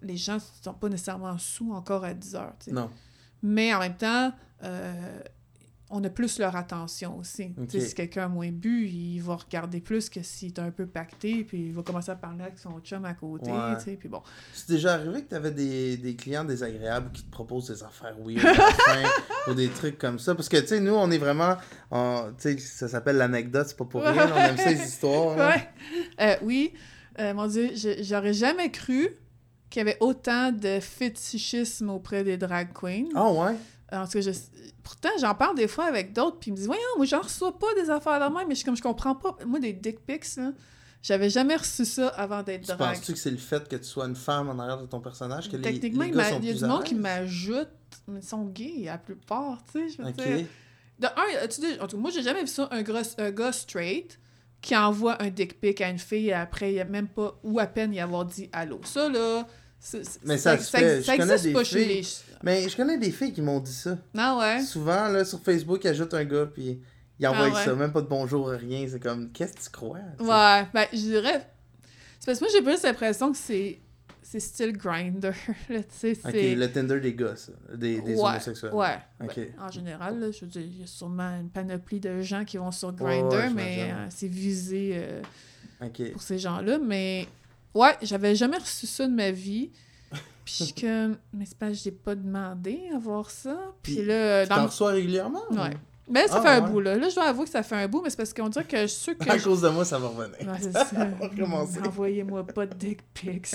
[0.00, 2.72] Les gens sont pas nécessairement sous encore à 10 heures, tu sais.
[2.72, 2.90] Non.
[3.44, 4.32] Mais en même temps,
[4.64, 5.20] euh,
[5.94, 7.52] on a plus leur attention aussi.
[7.58, 7.68] Ok.
[7.68, 10.70] Tu sais, Si quelqu'un a moins bu, il va regarder plus que s'il est un
[10.70, 13.96] peu pacté, puis il va commencer à parler avec son chum à côté, Ouais.
[13.96, 14.22] puis bon.
[14.54, 18.16] C'est déjà arrivé que tu avais des, des clients désagréables qui te proposent des affaires
[18.16, 20.34] fin, ou des trucs comme ça.
[20.34, 21.56] Parce que, tu sais, nous, on est vraiment.
[21.90, 24.30] ça s'appelle l'anecdote, c'est pas pour rien.
[24.32, 25.36] On aime les histoires.
[25.36, 25.68] Ouais.
[26.20, 26.72] Euh, oui,
[27.18, 29.10] Euh, mon Dieu, j'aurais jamais cru
[29.68, 33.08] qu'il y avait autant de fétichisme auprès des drag queens.
[33.14, 33.54] Ah, ouais?
[33.92, 34.30] Alors, que je...
[34.82, 37.56] Pourtant, j'en parle des fois avec d'autres, puis ils me disent Voyons, moi, j'en reçois
[37.58, 39.36] pas des affaires de même, mais je suis comme, je comprends pas.
[39.46, 40.52] Moi, des dick pics, là,
[41.02, 42.78] j'avais jamais reçu ça avant d'être Tu drag.
[42.94, 45.48] penses-tu que c'est le fait que tu sois une femme en arrière de ton personnage
[45.50, 47.68] que les, Techniquement, les il gars sont il y a du monde qui m'ajoute,
[48.08, 50.46] mais ils sont gays, la plupart, tu sais, je veux dire.
[50.98, 53.30] De un, as-tu dit- en tout cas, moi, j'ai jamais vu ça, un, gros, un
[53.30, 54.18] gars straight
[54.60, 57.36] qui envoie un dick pic à une fille et après, il y a même pas,
[57.42, 58.80] ou à peine y avoir dit allô.
[58.84, 59.46] Ça, là,
[60.24, 61.02] Mais ça se fait.
[61.02, 62.06] Je connais existe des filles- les...
[62.42, 63.98] Mais je connais des filles qui m'ont dit ça.
[64.14, 64.60] Non, ouais?
[64.62, 66.80] Souvent, là, sur Facebook, ils ajoutent un gars, puis
[67.26, 67.64] envoient Ah ouais.
[67.64, 67.74] ça.
[67.74, 68.86] Même pas de bonjour, rien.
[68.90, 69.98] C'est comme, qu'est-ce que tu crois?
[70.20, 71.48] Ouais, ben, je dirais...
[72.18, 73.80] C'est parce que moi, j'ai plus l'impression que c'est...
[74.24, 75.32] C'est style grinder,
[75.68, 76.54] tu sais, Ok, c'est...
[76.54, 77.52] le Tinder des ça.
[77.74, 78.72] Des, des ouais, homosexuels.
[78.72, 78.96] Ouais.
[79.20, 79.28] Ben,
[79.60, 82.56] en général, là, je veux dire, il y a sûrement une panoplie de gens qui
[82.56, 82.92] vont sur
[83.38, 85.22] ouais, mais euh, c'est visé euh,
[86.12, 86.78] pour ces gens-là.
[86.78, 87.26] Mais
[87.74, 89.70] ouais, j'avais jamais reçu ça de ma vie.
[90.44, 93.56] Puis comme, mais c'est pas, j'ai pas demandé à voir ça.
[93.82, 95.42] Puis Puis, là, Tu dans reçois régulièrement?
[95.50, 95.70] ou- Ouais.
[96.10, 96.96] Mais ça Ah, fait un bout, là.
[96.96, 98.76] Là, je dois avouer que ça fait un bout, mais c'est parce qu'on dirait que
[98.82, 99.30] je suis sûre que.
[99.30, 100.36] À je- cause de moi, ça va revenir.
[100.40, 100.84] Ouais, c'est ça.
[100.92, 101.78] Va recommencer.
[101.86, 103.46] Envoyez-moi pas de dick pics.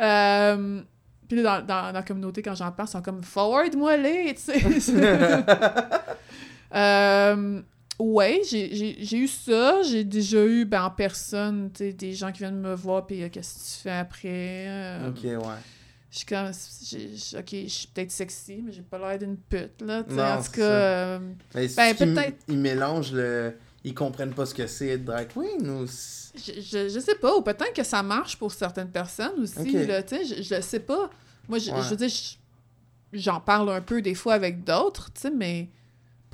[0.00, 0.80] euh,
[1.28, 4.34] puis là, dans, dans, dans la communauté, quand j'en parle, ils sont comme forward-moi les,
[4.34, 5.44] tu sais.
[6.74, 7.62] euh,
[7.98, 9.82] ouais, j'ai- eu ça.
[9.82, 13.54] J'ai déjà eu ben, en personne des gens qui viennent me voir, puis euh, qu'est-ce
[13.54, 14.66] que tu fais après.
[14.68, 15.38] Euh, Ok, ouais.
[16.10, 20.04] Je suis comme, ok, je suis peut-être sexy, mais j'ai pas l'air d'une pute, là.
[20.08, 21.18] Non, en tout cas, euh,
[21.56, 23.54] Mais Ben, peut-être- Ils mélangent le.
[23.82, 25.86] Ils comprennent pas ce que c'est être drag queen ou.
[25.86, 30.02] Je, je, je sais pas, ou peut-être que ça marche pour certaines personnes aussi, là,
[30.02, 31.10] tu sais, je, je sais pas.
[31.48, 31.82] Moi, je, Ouais.
[31.82, 32.36] je veux dire, je-
[33.18, 35.68] j'en parle un peu des fois avec d'autres, tu sais, mais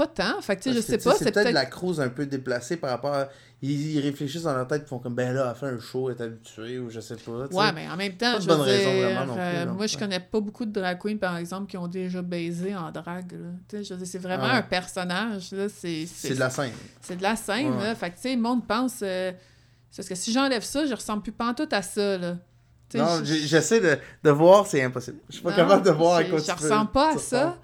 [0.00, 0.40] pas tant.
[0.40, 2.90] Fait que, tu sais, je sais pas, C'est peut-être la crouse un peu déplacée par
[2.90, 3.28] rapport à.
[3.62, 6.08] Ils, ils réfléchissent dans leur tête, ils font comme, ben là, elle fait un show,
[6.08, 7.46] elle est habituée, ou je sais pas.
[7.46, 7.60] tu sais.
[7.60, 9.66] Ouais, mais en même temps, Pas je bonne veux raison dire, vraiment non plus, euh,
[9.74, 12.90] moi, je connais pas beaucoup de drag queens, par exemple, qui ont déjà baisé en
[12.90, 13.36] drague.
[13.68, 16.30] Tu sais, c'est vraiment Ah un personnage, c'est...
[16.34, 16.72] De la scène.
[17.02, 17.84] C'est de la scène, Ouais.
[17.88, 17.94] là.
[17.94, 19.00] Fait que, tu sais, le monde pense...
[19.02, 19.30] euh,
[19.90, 22.36] c'est parce que si j'enlève ça, je ressemble plus pantoute à ça, là.
[22.88, 25.18] Tu sais, Non, j'essaie de, de voir, c'est impossible.
[25.28, 27.58] Je suis pas Non, capable de voir à quoi Je ressemble pas à ça.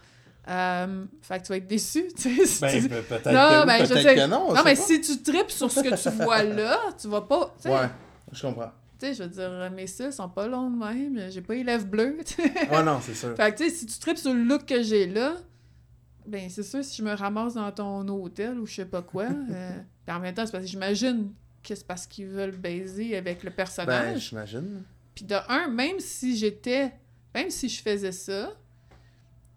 [0.49, 2.47] Euh, fait que tu vas être déçu, tu sais.
[2.47, 4.47] si Ben, tu- pe- peut-être Non, que, ben, je peut-être que non.
[4.51, 4.81] on non, mais pas.
[4.81, 7.53] si tu tripes sur ce que tu vois là, tu vas pas.
[7.61, 7.89] Tu sais, Ouais,
[8.31, 8.71] je comprends.
[9.01, 11.65] tu sais, je veux dire, mes cils sont pas longs de même, j'ai pas les
[11.65, 12.69] lèvres bleues, tu sais.
[12.71, 13.35] Ouais, non, c'est sûr.
[13.37, 15.35] Fait que, tu sais, si tu tripes sur le look que j'ai là,
[16.27, 19.25] ben, c'est sûr, si je me ramasse dans ton hôtel ou je sais pas quoi,
[19.51, 19.71] euh,
[20.09, 21.33] en même temps, c'est parce que j'imagine
[21.65, 24.29] que c'est parce qu'ils veulent baiser avec le Ben, personnage.
[24.29, 24.85] j'imagine.
[25.15, 26.93] Puis de un, même si j'étais,
[27.35, 28.53] même si je faisais ça,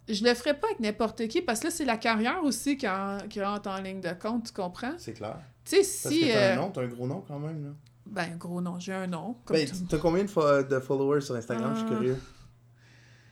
[0.10, 2.88] je le ferais pas avec n'importe qui, parce que là, c'est la carrière aussi qui,
[2.88, 4.94] en- qui rentre en ligne de compte, tu comprends?
[4.98, 5.38] C'est clair.
[5.66, 6.22] Tu sais, Parce si...
[6.22, 7.70] que t'as euh, un nom, t'as un gros nom quand même, là.
[8.06, 9.36] Ben, gros nom, j'ai un nom.
[9.46, 11.74] Comme Ben, t'as combien de, fo- de followers sur Instagram?
[11.76, 11.94] Je suis Ah.
[11.96, 12.18] curieux.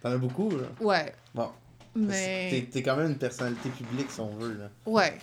[0.02, 0.68] T'en as beaucoup, là.
[0.80, 1.14] Ouais.
[1.34, 1.50] Bon.
[1.96, 2.68] Mais...
[2.72, 4.70] T'es quand même une personnalité publique, si on veut, là.
[4.86, 5.18] Ouais.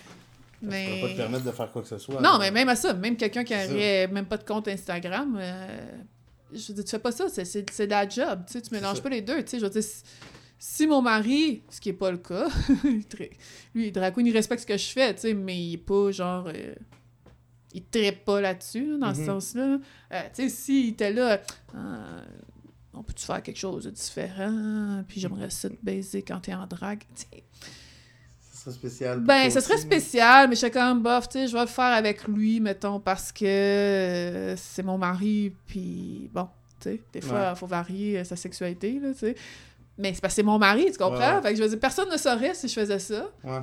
[0.61, 0.85] Je Mais...
[0.87, 2.15] pourrais pas te permettre de faire quoi que ce soit.
[2.15, 2.37] Non, là.
[2.39, 3.73] mais même à ça, même quelqu'un qui C'est ça.
[3.73, 5.77] aurait même pas de compte Instagram, euh,
[6.53, 8.97] je veux dire, tu fais pas ça, c'est- de la job, tu sais, tu mélanges
[8.97, 9.03] ça.
[9.03, 9.83] pas les deux, tu sais, je veux dire,
[10.67, 12.47] si, mon mari, ce qui est pas le cas,
[12.85, 13.29] il est très-
[13.75, 16.47] lui, queen, il respecte ce que je fais, tu sais, mais il est pas genre...
[16.47, 16.73] euh,
[17.71, 19.25] il trippe pas là-dessus, là, dans ce Mhm.
[19.27, 19.77] sens-là.
[20.13, 21.39] Euh, tu sais, s'il était là,
[21.75, 22.25] euh,
[22.93, 26.65] on peut-tu faire quelque chose de différent, puis j'aimerais ça te baiser quand t'es en
[26.65, 27.03] drague.
[28.39, 29.19] Ça serait spécial.
[29.19, 31.93] Ben, ça serait spécial, mais je suis comme, bof, tu sais, je vais le faire
[31.93, 36.47] avec lui, mettons, parce que euh, c'est mon mari, puis bon,
[36.79, 37.55] tu sais, des fois, il Ouais.
[37.55, 39.35] faut varier euh, sa sexualité, là, tu sais.
[39.97, 41.35] Mais c'est parce que c'est mon mari, tu comprends?
[41.37, 41.41] Ouais.
[41.41, 43.29] Fait que je veux dire, personne ne saurait si je faisais ça.
[43.43, 43.61] Ouais.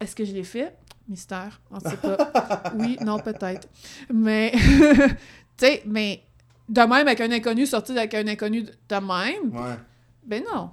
[0.00, 0.76] Est-ce que je l'ai fait?
[1.08, 2.62] Mystère, on sait pas.
[2.76, 3.66] oui, non, peut-être.
[4.12, 4.52] Mais,
[5.56, 6.22] tu sais, mais
[6.68, 9.76] de même avec un inconnu, sortir avec un inconnu de même, Ouais.
[10.26, 10.70] ben non.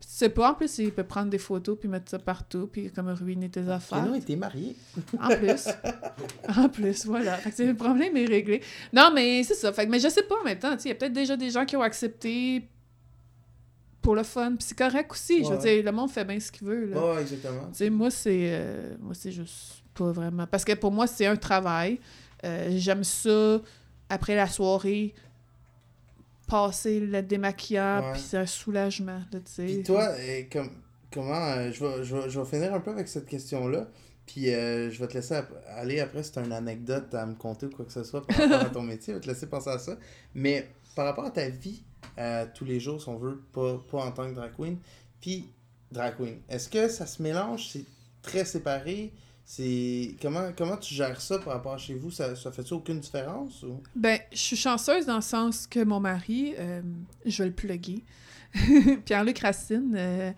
[0.00, 2.90] Tu sais pas, en plus, il peut prendre des photos puis mettre ça partout puis
[2.92, 4.04] comme ruiner tes affaires.
[4.04, 4.76] Keanu était marié.
[5.20, 5.68] En plus.
[6.56, 7.34] en plus, voilà.
[7.36, 8.62] Fait que c'est- le problème est réglé.
[8.92, 9.72] Non, mais c'est ça.
[9.72, 10.72] Fait que, mais je sais pas en même temps.
[10.76, 12.68] tu sais, Il y a peut-être déjà des gens qui ont accepté
[14.04, 14.54] pour le fun.
[14.56, 15.42] Puis c'est correct aussi.
[15.44, 16.86] Je veux dire, le monde fait bien ce qu'il veut.
[16.86, 17.14] Là.
[17.14, 17.66] Ouais, exactement.
[17.72, 20.46] Tu sais, moi, c'est euh, moi c'est juste pas vraiment.
[20.46, 21.98] Parce que pour moi, c'est un travail.
[22.44, 23.60] Euh, J'aime ça,
[24.08, 25.14] après la soirée,
[26.46, 28.12] passer le démaquillant, Ouais.
[28.12, 29.20] puis c'est un soulagement.
[29.32, 29.64] Là, tu sais.
[29.64, 30.70] Puis toi, euh, comme,
[31.12, 31.34] comment.
[31.34, 33.88] euh, je, vais, je, vais, je vais finir un peu avec cette question-là.
[34.26, 35.38] Puis euh, je vais te laisser
[35.76, 36.22] aller après.
[36.22, 38.82] C'est une anecdote à me conter ou quoi que ce soit par rapport à ton
[38.92, 39.12] métier.
[39.14, 39.96] Je vais te laisser penser à ça.
[40.34, 41.82] Mais par rapport à ta vie,
[42.18, 44.78] euh, tous les jours, si on veut, pas, pas en tant que drag queen.
[45.20, 45.48] Puis
[45.90, 47.68] drag queen, est-ce que ça se mélange?
[47.68, 47.84] C'est
[48.22, 49.12] très séparé?
[49.46, 52.10] C'est comment comment tu gères ça par rapport à chez vous?
[52.10, 53.82] Ça, ça fait-tu aucune différence ou?
[53.94, 56.80] Ben, je suis chanceuse dans le sens que mon mari, euh,
[57.26, 58.04] je vais le plugger,
[59.04, 60.32] Pierre-Luc Racine, euh,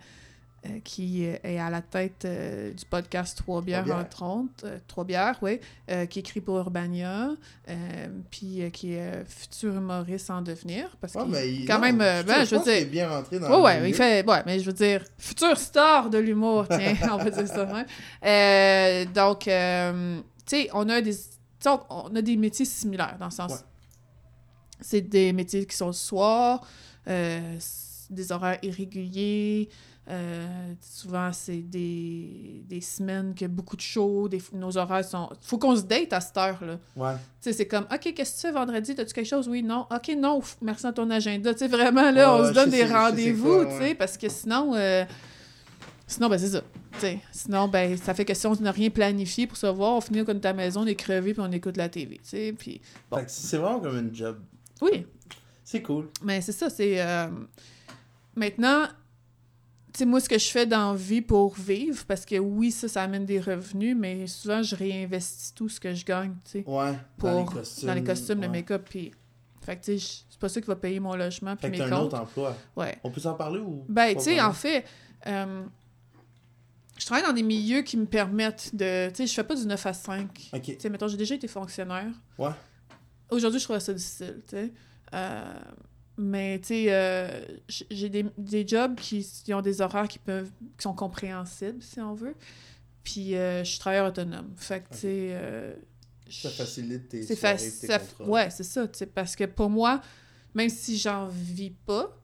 [0.83, 3.97] qui est à la tête euh, du podcast Trois bières, bières.
[3.97, 5.59] entre autres, euh, Trois bières, oui,
[5.91, 7.29] euh, qui écrit pour Urbania,
[7.69, 11.75] euh, puis euh, qui est euh, futur humoriste en devenir, parce Ouais, qu'il il- quand
[11.75, 12.89] non, même, euh, ben, je veux pense qu'il est dire...
[12.91, 13.87] bien rentré dans Ouais, le ouais, milieu.
[13.89, 14.25] il fait.
[14.29, 17.65] Ouais, mais je veux dire, futur star de l'humour, tiens, on va dire ça.
[17.65, 17.85] même.
[18.25, 21.15] Euh, donc, euh, tu sais, on a des.
[21.65, 23.51] on, on a des métiers similaires dans le sens.
[23.51, 23.57] Ouais.
[24.79, 26.61] C'est des métiers qui sont le soir,
[27.07, 27.55] euh,
[28.09, 29.69] des horaires irréguliers.
[30.09, 34.29] euh, souvent, c'est des, des semaines qu'il y a beaucoup de shows.
[34.29, 35.29] Des, nos horaires sont.
[35.41, 36.79] faut qu'on se date à cette heure-là.
[36.95, 38.95] ouais Tu sais, c'est comme, OK, qu'est-ce que tu fais vendredi?
[38.95, 39.47] T'as-tu quelque chose?
[39.49, 39.85] Oui, non.
[39.91, 41.53] OK, non, merci à ton agenda.
[41.53, 43.95] Tu sais, vraiment, là, on se donne des rendez-vous, tu sais, ouais.
[43.95, 45.03] parce que sinon, euh,
[46.07, 46.61] sinon, ben, c'est ça.
[46.93, 49.93] Tu sais, sinon, ben, ça fait que si on n'a rien planifié pour se voir,
[49.93, 52.55] on finit comme ta maison, on est crevé, puis on écoute la TV, tu sais,
[52.57, 52.81] puis
[53.11, 53.17] bon.
[53.17, 54.39] Que c'est vraiment comme une job
[54.81, 55.05] Oui,
[55.63, 57.01] c'est cool mais c'est ça, c'est...
[57.01, 57.27] euh,
[58.37, 58.85] Maintenant,
[59.93, 62.71] tu sais, moi, ce que je fais dans la vie pour vivre, parce que oui,
[62.71, 66.51] ça, ça amène des revenus, mais souvent, je réinvestis tout ce que je gagne, tu
[66.51, 67.29] sais, ouais pour...
[67.29, 69.11] dans les costumes dans les costumes, le make-up, puis...
[69.61, 71.87] Fait que, tu sais, c'est pas ça qui va payer mon logement, puis mes t'as
[71.87, 72.13] un comptes.
[72.13, 72.97] autre emploi Ouais.
[73.03, 74.85] on peut s'en parler ou Ben, tu sais, en fait,
[75.25, 75.63] euh,
[76.97, 79.09] je travaille dans des milieux qui me permettent de...
[79.09, 80.49] Tu sais, je fais pas du 9 à 5.
[80.53, 82.07] ok Tu sais, mettons, j'ai déjà été fonctionnaire.
[82.37, 82.51] Ouais.
[83.29, 84.73] Aujourd'hui, je trouve ça difficile, tu sais.
[85.13, 85.53] Euh,
[86.17, 87.45] mais, tu sais, euh,
[87.89, 91.99] j'ai des, des jobs qui, qui ont des horaires qui peuvent qui sont compréhensibles, si
[92.01, 92.35] on veut.
[93.03, 94.51] Puis, euh, je suis travailleur autonome.
[94.55, 95.29] Fait que, tu sais...
[95.31, 95.75] euh,
[96.29, 98.25] ça facilite tes soirées, tes contrats.
[98.25, 98.85] Ouais, c'est ça.
[99.15, 100.01] Parce que pour moi,
[100.53, 102.19] même si j'en vis pas,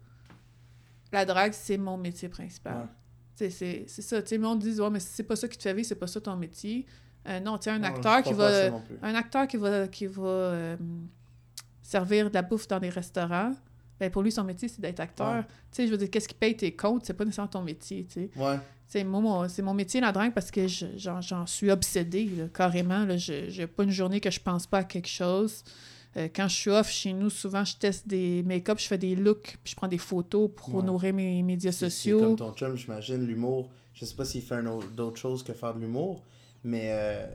[1.12, 2.90] la drague, c'est mon métier principal.
[3.36, 3.50] Ouais.
[3.50, 4.22] C'est ça.
[4.22, 5.88] Tu sais, le monde dit, ouais, mais si c'est pas ça qui te fait vivre,
[5.88, 6.86] c'est pas ça ton métier.
[7.44, 8.72] Non, tu un Non, acteur qui va.
[9.02, 10.76] Un acteur qui va, qui va
[11.82, 13.54] servir de la bouffe dans des restaurants,
[14.00, 15.36] ben pour lui, son métier, c'est d'être acteur.
[15.36, 15.42] Ouais.
[15.44, 18.06] Tu sais, je veux dire, qu'est-ce qui paye tes comptes, c'est pas nécessairement ton métier,
[18.06, 18.30] tu sais.
[18.36, 18.60] ouais
[19.04, 23.06] moi, mon, c'est mon métier, la drague, parce que je- j'en, suis obsédée, là, carrément.
[23.06, 25.64] Là, je j'ai pas une journée que je pense pas à quelque chose.
[26.16, 29.16] Euh, quand je suis off chez nous, souvent, je teste des make-up, je fais des
[29.16, 30.82] looks, puis je prends des photos pour Ouais.
[30.82, 32.20] honorer mes médias sociaux.
[32.20, 33.72] Comme ton chum, j'imagine, l'humour.
[33.96, 34.62] Je sais pas s'il fait
[34.96, 36.24] d'autres choses que faire de l'humour,
[36.64, 37.26] mais euh,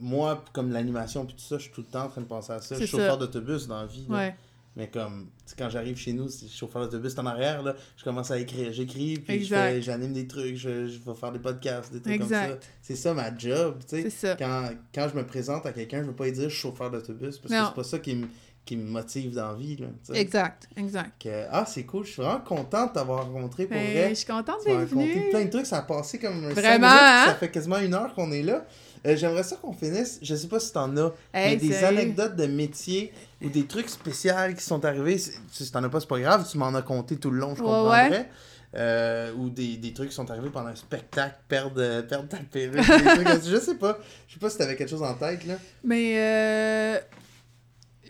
[0.00, 2.52] moi, comme l'animation puis tout ça, je suis tout le temps en train de penser
[2.52, 2.74] à ça.
[2.74, 4.06] Je suis chauffeur d'autobus dans la vie.
[4.08, 4.34] Ouais,
[4.76, 8.38] Mais comme, quand j'arrive chez nous, c'est chauffeur d'autobus en arrière, là, je commence à
[8.38, 8.72] écrire.
[8.74, 12.48] J'écris, puis je j'anime des trucs, je, je vais faire des podcasts, des trucs Exact.
[12.50, 12.66] comme ça.
[12.82, 14.36] C'est ça ma job, tu sais.
[14.38, 16.90] Quand, quand je me présente à quelqu'un, je veux pas lui dire je suis chauffeur
[16.90, 17.60] d'autobus, parce Non.
[17.62, 18.26] que c'est pas ça qui me,
[18.66, 19.86] qui me motive dans la vie, là.
[20.14, 21.22] Exact, exact.
[21.22, 24.08] Que- ah, c'est cool, je suis vraiment content de t'avoir rencontré pour Ben, vrai.
[24.10, 25.30] je suis contente d'être venue.
[25.30, 27.24] plein de trucs, ça a passé comme Vraiment, minutes, hein?
[27.28, 28.66] Ça fait quasiment une heure qu'on est là.
[29.06, 31.86] Euh, J'aimerais ça qu'on finisse, je sais pas si t'en as, mais des sérieux?
[32.00, 35.16] anecdotes de métier ou des trucs spéciaux qui sont arrivés.
[35.18, 37.60] Si t'en as pas, c'est pas grave, tu m'en as compté tout le long, je
[37.62, 38.10] Ouais, comprendrais.
[38.10, 38.28] ouais.
[38.74, 42.36] Euh, ou des, des trucs qui sont arrivés pendant un spectacle, perdre, euh, perdre ta
[42.38, 43.98] perruque, je sais pas.
[44.28, 45.54] Je sais pas si t'avais quelque chose en tête, là.
[45.84, 46.98] Mais euh,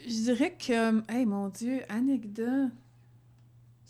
[0.07, 2.71] je dirais que, hey mon Dieu, anecdote.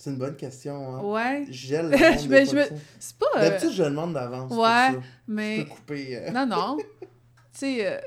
[0.06, 1.00] C'est une bonne question, hein.
[1.02, 3.26] Ouais, Je gèle le Je me- je c'est pas.
[3.38, 4.48] euh, D'habitude, je le demande d'avance.
[4.48, 4.92] pour ouais, ça.
[4.92, 6.16] Je mais peux couper.
[6.18, 6.30] euh.
[6.30, 6.76] non, non.
[7.00, 7.06] tu
[7.52, 7.98] sais, euh,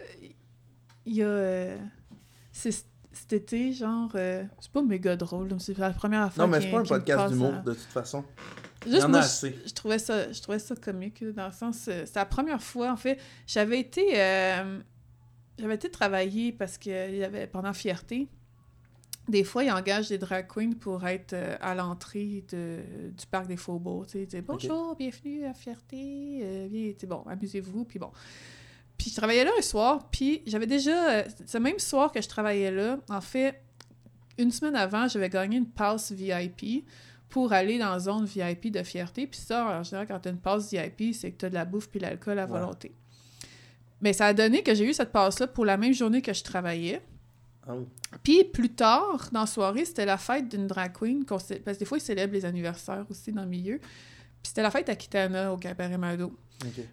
[1.05, 1.25] il y a.
[1.27, 1.77] euh,
[2.53, 2.71] c'est
[3.11, 4.11] cet été, genre.
[4.15, 7.27] euh, c'est pas méga drôle, c'est la première fois Non, mais c'est pas un podcast
[7.33, 8.23] d'humour, à- de toute façon.
[8.85, 9.59] Il y Juste en moi, a je- assez.
[9.65, 11.89] Je, trouvais ça, je trouvais ça comique, dans le sens...
[11.89, 13.19] euh, C'est la première fois, en fait.
[13.45, 14.17] J'avais été...
[14.17, 14.79] euh,
[15.57, 18.29] j'avais été travailler parce que il y avait, pendant Fierté,
[19.29, 23.47] des fois, ils engagent des drag queens pour être euh, à l'entrée de- du parc
[23.47, 24.07] des Faubourgs.
[24.07, 28.11] Tu sais, bonjour, bienvenue à Fierté, euh, bien, bon, amusez-vous, puis bon.
[28.97, 31.09] Puis je travaillais là un soir, puis j'avais déjà...
[31.11, 33.61] euh, ce même soir que je travaillais là, en fait,
[34.37, 36.85] une semaine avant, j'avais gagné une passe VIP
[37.29, 39.27] pour aller dans la zone VIP de fierté.
[39.27, 41.53] Puis ça, en général, quand tu as une passe VIP, c'est que tu as de
[41.55, 42.51] la bouffe puis l'alcool à Ouais.
[42.59, 42.91] volonté.
[44.01, 46.41] Mais ça a donné que j'ai eu cette passe-là pour la même journée que je
[46.43, 47.01] travaillais.
[47.67, 47.73] Ah.
[48.23, 51.25] Puis plus tard, dans la soirée, c'était la fête d'une drag queen.
[51.25, 53.79] Parce que des fois, ils célèbrent les anniversaires aussi dans le milieu.
[53.79, 56.33] Puis c'était la fête à Kitana au Cabaret Mado.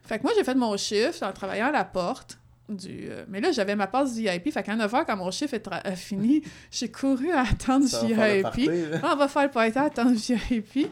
[0.05, 2.39] Fait que moi, j'ai fait mon chiffre en travaillant à la porte.
[2.69, 4.53] Du, euh, mais là, j'avais ma passe VIP.
[4.53, 8.43] Fait qu'à 9h, quand mon chiffre est a fini, j'ai couru à attendre Ça VIP.
[8.43, 8.69] party.
[9.03, 10.91] Ah, on va faire le party, attendre VIP.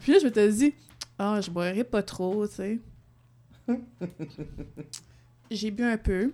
[0.00, 0.74] Puis là, je m'étais dit,
[1.18, 2.80] ah, je boirai pas trop, tu sais.
[5.50, 6.32] J'ai bu un peu.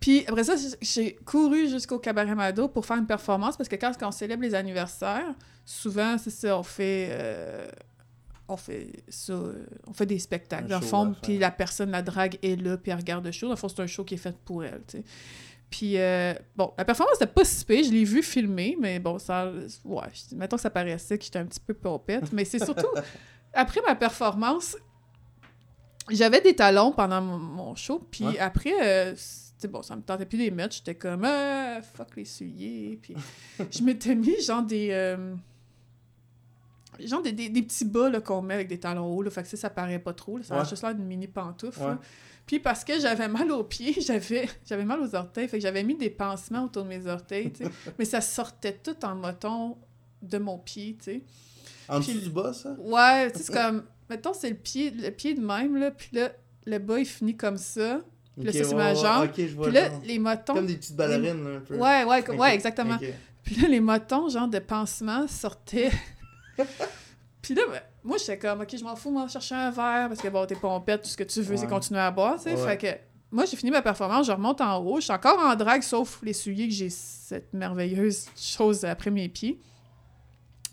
[0.00, 3.92] Puis après ça, j'ai- couru jusqu'au Cabaret Mado pour faire une performance parce que quand
[4.02, 5.34] on célèbre les anniversaires,
[5.66, 7.08] souvent, c'est ça, on fait.
[7.12, 7.68] euh,
[8.48, 9.34] on fait ça,
[9.86, 10.66] on fait des spectacles.
[10.68, 13.46] Dans le fond, puis la personne, la drague, est là, puis elle regarde le show.
[13.46, 15.04] Dans le fond, c'est un show qui est fait pour elle, tu sais.
[15.70, 19.20] Puis, euh, bon, la performance n'était pas si pire, je l'ai vu filmer, mais bon,
[19.20, 19.52] ça.
[19.84, 22.88] Ouais, mettons que ça paraissait que j'étais un petit peu pompette, mais c'est surtout.
[23.54, 24.76] après ma performance,
[26.10, 28.38] j'avais des talons pendant mon, mon show, puis Ouais.
[28.40, 29.14] après, euh,
[29.60, 32.98] c'était bon, ça me tentait plus de les mettre, j'étais comme, ah, fuck les souliers,
[33.02, 33.14] puis
[33.70, 34.88] je m'étais mis genre des.
[34.90, 35.34] euh,
[37.04, 39.48] genre des, des, des petits bas qu'on met avec des talons hauts, là, fait que
[39.48, 41.80] ça, ça paraît pas trop, là, ça a juste l'air d'une mini pantoufle.
[41.82, 41.94] Ouais.
[42.46, 45.84] Puis parce que j'avais mal aux pieds, j'avais j'avais mal aux orteils, fait que j'avais
[45.84, 47.70] mis des pansements autour de mes orteils, tu sais.
[47.98, 49.76] mais ça sortait tout en moton
[50.22, 51.22] de mon pied, tu sais.
[51.88, 52.74] En dessous du bas, ça?
[52.78, 56.08] Ouais, tu sais, c'est comme, mettons, c'est le pied, le pied de même, là, puis
[56.12, 56.30] là,
[56.66, 58.00] le bas, il finit comme ça.
[58.40, 59.24] Puis là, ça, c'est ouais, ma jambe.
[59.24, 60.00] Ok, je vois Puis là, genre.
[60.04, 60.54] les motons...
[60.54, 61.76] Comme des petites ballerines, là, un peu.
[61.76, 62.98] Ouais, ouais, ouais, exactement.
[63.42, 65.90] Puis là, les motons, genre, de pansement sortaient.
[67.42, 70.20] puis là, ben, moi, j'étais comme, OK, je m'en fous, moi, chercher un verre, parce
[70.20, 72.54] que, bon, t'es pompette, tout ce que tu veux, c'est continuer à boire, tu sais.
[72.54, 72.76] Ouais.
[72.76, 75.54] Fait que, moi, j'ai fini ma performance, je remonte en haut, je suis encore en
[75.54, 79.60] drague, sauf les souliers que j'ai cette merveilleuse chose après mes pieds.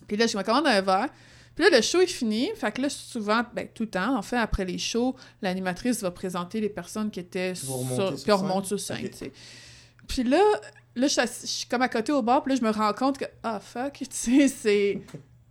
[0.08, 1.10] Puis là, je me commande un verre.
[1.58, 2.52] Puis là, le show est fini.
[2.56, 6.12] Fait que là, souvent, ben, tout le temps, en fait, après les shows, l'animatrice va
[6.12, 7.78] présenter les personnes qui étaient sur...
[7.80, 9.10] remontez Puis sur on remonte sur scène, Ok.
[9.10, 9.32] tu sais.
[10.08, 10.40] Puis là,
[10.96, 13.26] là je, suis comme à côté au bar, puis là, je me rends compte que,
[13.42, 15.02] ah, fuck, tu sais, c'est...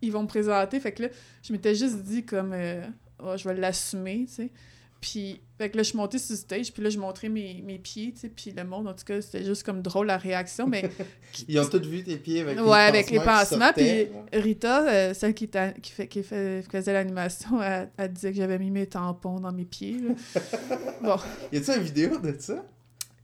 [0.01, 0.79] Ils vont me présenter.
[0.79, 1.09] Fait que là,
[1.43, 2.87] je m'étais juste dit comme, euh,
[3.19, 4.51] Ah, je vais l'assumer, tu sais.
[5.01, 7.63] Puis, fait que là, je suis montée sur le stage, puis là, je montrais mes,
[7.63, 10.17] mes pieds, tu sais, puis le monde, en tout cas, c'était juste comme drôle la
[10.17, 10.91] réaction, mais
[11.49, 14.09] Ils ont tous vu tes pieds avec ouais, avec les pansements, puis.
[14.33, 15.49] Rita, euh, celle qui,
[15.83, 19.53] qui, fait, qui fait, faisait l'animation, elle, elle disait que j'avais mis mes tampons dans
[19.53, 20.41] mes pieds, là.
[21.03, 21.17] Bon,
[21.53, 22.65] Y a-tu une vidéo de ça?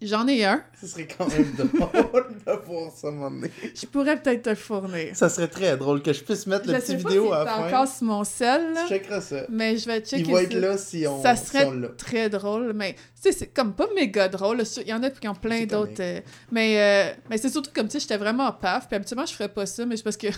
[0.07, 3.51] J'en ai un, Ce serait quand même drôle de voir ça, donné.
[3.75, 5.15] je pourrais peut-être te le fournir.
[5.15, 7.67] Ça serait très drôle que je puisse mettre Je le petit vidéo à la fin.
[7.69, 9.43] encore sur mon sel, là, Tu checkeras ça.
[9.49, 12.29] mais je vais checker Il va être là si on, Ça si serait on très
[12.29, 14.63] drôle, mais tu sais, c'est comme pas méga drôle.
[14.79, 16.01] Il y en a qui ont plein d'autres.
[16.01, 18.89] euh, mais euh, mais c'est surtout comme, tu sais, j'étais vraiment paf.
[18.89, 20.29] Puis habituellement, je ferais pas ça, mais c'est parce que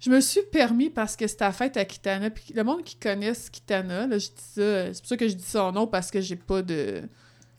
[0.00, 2.30] je me suis permis parce que c'était la fête à Kitana.
[2.30, 4.92] Puis le monde qui connaisse Kitana, là, je dis ça.
[4.94, 7.02] C'est pour ça que je dis son nom parce que j'ai pas de.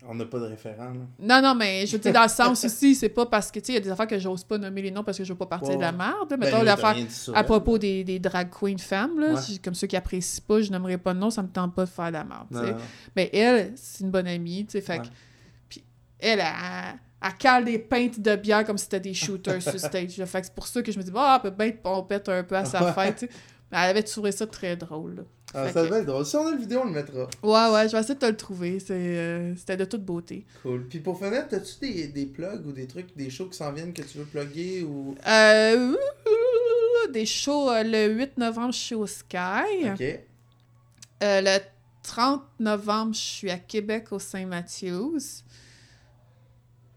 [0.05, 0.99] On n'a pas de référent, là.
[1.19, 3.71] Non, non, mais je dire, dans le sens aussi, c'est pas parce que, tu sais,
[3.71, 5.37] il y a des affaires que j'ose pas nommer les noms parce que je veux
[5.37, 6.27] pas partir Ouais, de la merde.
[6.29, 6.95] Ben, Mettons l'affaire.
[7.33, 9.39] À propos des, des drag queens femmes, là, Ouais.
[9.63, 11.89] comme ceux qui apprécient pas, je nommerai pas de nom, ça me tente pas de
[11.89, 12.77] faire de la merde.
[13.15, 15.07] Mais elle, c'est une bonne amie, tu sais, fait que-.
[15.69, 15.83] Puis
[16.19, 20.17] elle, elle, elle cale des pintes de bière comme si c'était des shooters sur stage.
[20.17, 20.25] là.
[20.25, 22.27] Fait que c'est pour ça que je me dis, bah, elle peut bien être pompette
[22.27, 23.21] un peu à sa fête.
[23.71, 25.23] Mais elle avait trouvé ça très drôle, là.
[25.53, 26.25] Ah, ça que- devait être drôle.
[26.25, 27.27] Si on a le vidéo, on le mettra.
[27.43, 28.77] Ouais, ouais, je vais essayer de te le trouver.
[28.89, 30.45] Euh, c'était de toute beauté.
[30.63, 30.87] Cool.
[30.87, 33.93] Puis pour finir, t'as-tu des, des plugs ou des trucs, des shows qui s'en viennent
[33.93, 35.15] que tu veux plugger ou?
[35.27, 35.95] Euh,
[37.11, 39.91] des shows euh, le 8 novembre, je suis au Sky.
[39.93, 40.01] Ok.
[40.01, 41.59] Euh, le
[42.01, 45.43] 30 novembre, je suis à Québec au Saint-Mathieu's.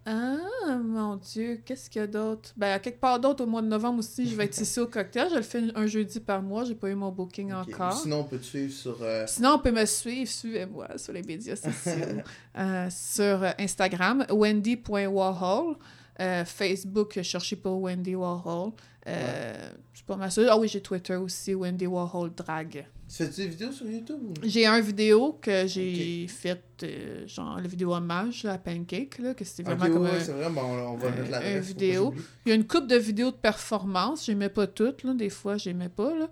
[0.08, 2.52] Ah, mon Dieu, qu'est-ce qu'il y a d'autre?
[2.56, 4.86] Ben, à quelque part d'autre, au mois de novembre aussi, je vais être ici au
[4.86, 5.28] cocktail.
[5.30, 7.68] Je le fais un jeudi par mois, j'ai pas eu mon booking Ok.
[7.74, 7.92] encore.
[8.00, 8.98] Sinon, on peut te suivre sur.
[9.02, 11.92] euh, Sinon, on peut me suivre, suivez-moi sur les médias sociaux.
[12.58, 15.76] Euh, sur euh, Instagram, wendy.warhol.
[16.20, 18.72] Euh, Facebook, cherchez pas Wendy Warhol.
[19.06, 20.46] Euh, Je suis pas mal sûre.
[20.50, 22.86] Ah oui, j'ai Twitter aussi, Wendy Warhol Drag.
[23.08, 24.18] Tu fais-tu des vidéos sur YouTube?
[24.20, 29.32] ou- J'ai un vidéo que j'ai faite, euh, genre la vidéo hommage à Pancake, là,
[29.32, 32.12] que c'était vraiment comme ouais, un- ouais, c'est vrai, bon, on va mettre pas vidéo.
[32.44, 35.56] Il y a une coupe de vidéos de performance, j'aimais pas toutes, là, des fois
[35.56, 36.28] j'aimais pas, là.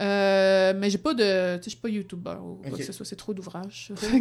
[0.00, 2.92] Euh, mais j'ai pas de, tu sais, je suis pas youtubeur ou quoi que ce
[2.92, 3.92] soit, c'est trop d'ouvrages.
[3.96, 4.20] Fait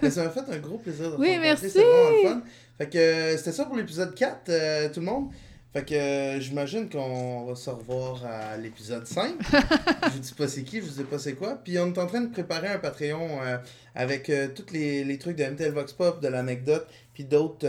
[0.00, 1.70] Mais ça m'a fait un gros plaisir de te Oui, rencontrer, merci.
[1.70, 2.42] C'était vraiment le fun.
[2.78, 5.30] Fait que euh, c'était ça pour l'épisode 4, euh, tout le monde.
[5.72, 9.34] Fait que euh, j'imagine qu'on va se revoir à l'épisode 5.
[9.42, 11.56] je vous dis pas c'est qui, je vous dis pas c'est quoi.
[11.62, 13.58] Puis on est en train de préparer un Patreon euh,
[13.94, 17.68] avec euh, tous les, les trucs de MTL Vox Pop, de l'anecdote, puis d'autres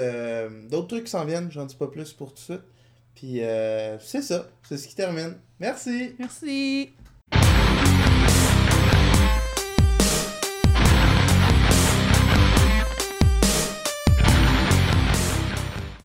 [0.69, 1.51] d'autres trucs qui s'en viennent.
[1.51, 2.63] J'en dis pas plus pour tout de suite.
[3.19, 5.35] Puis euh, c'est ça, c'est ce qui termine.
[5.59, 6.15] Merci!
[6.17, 6.93] Merci!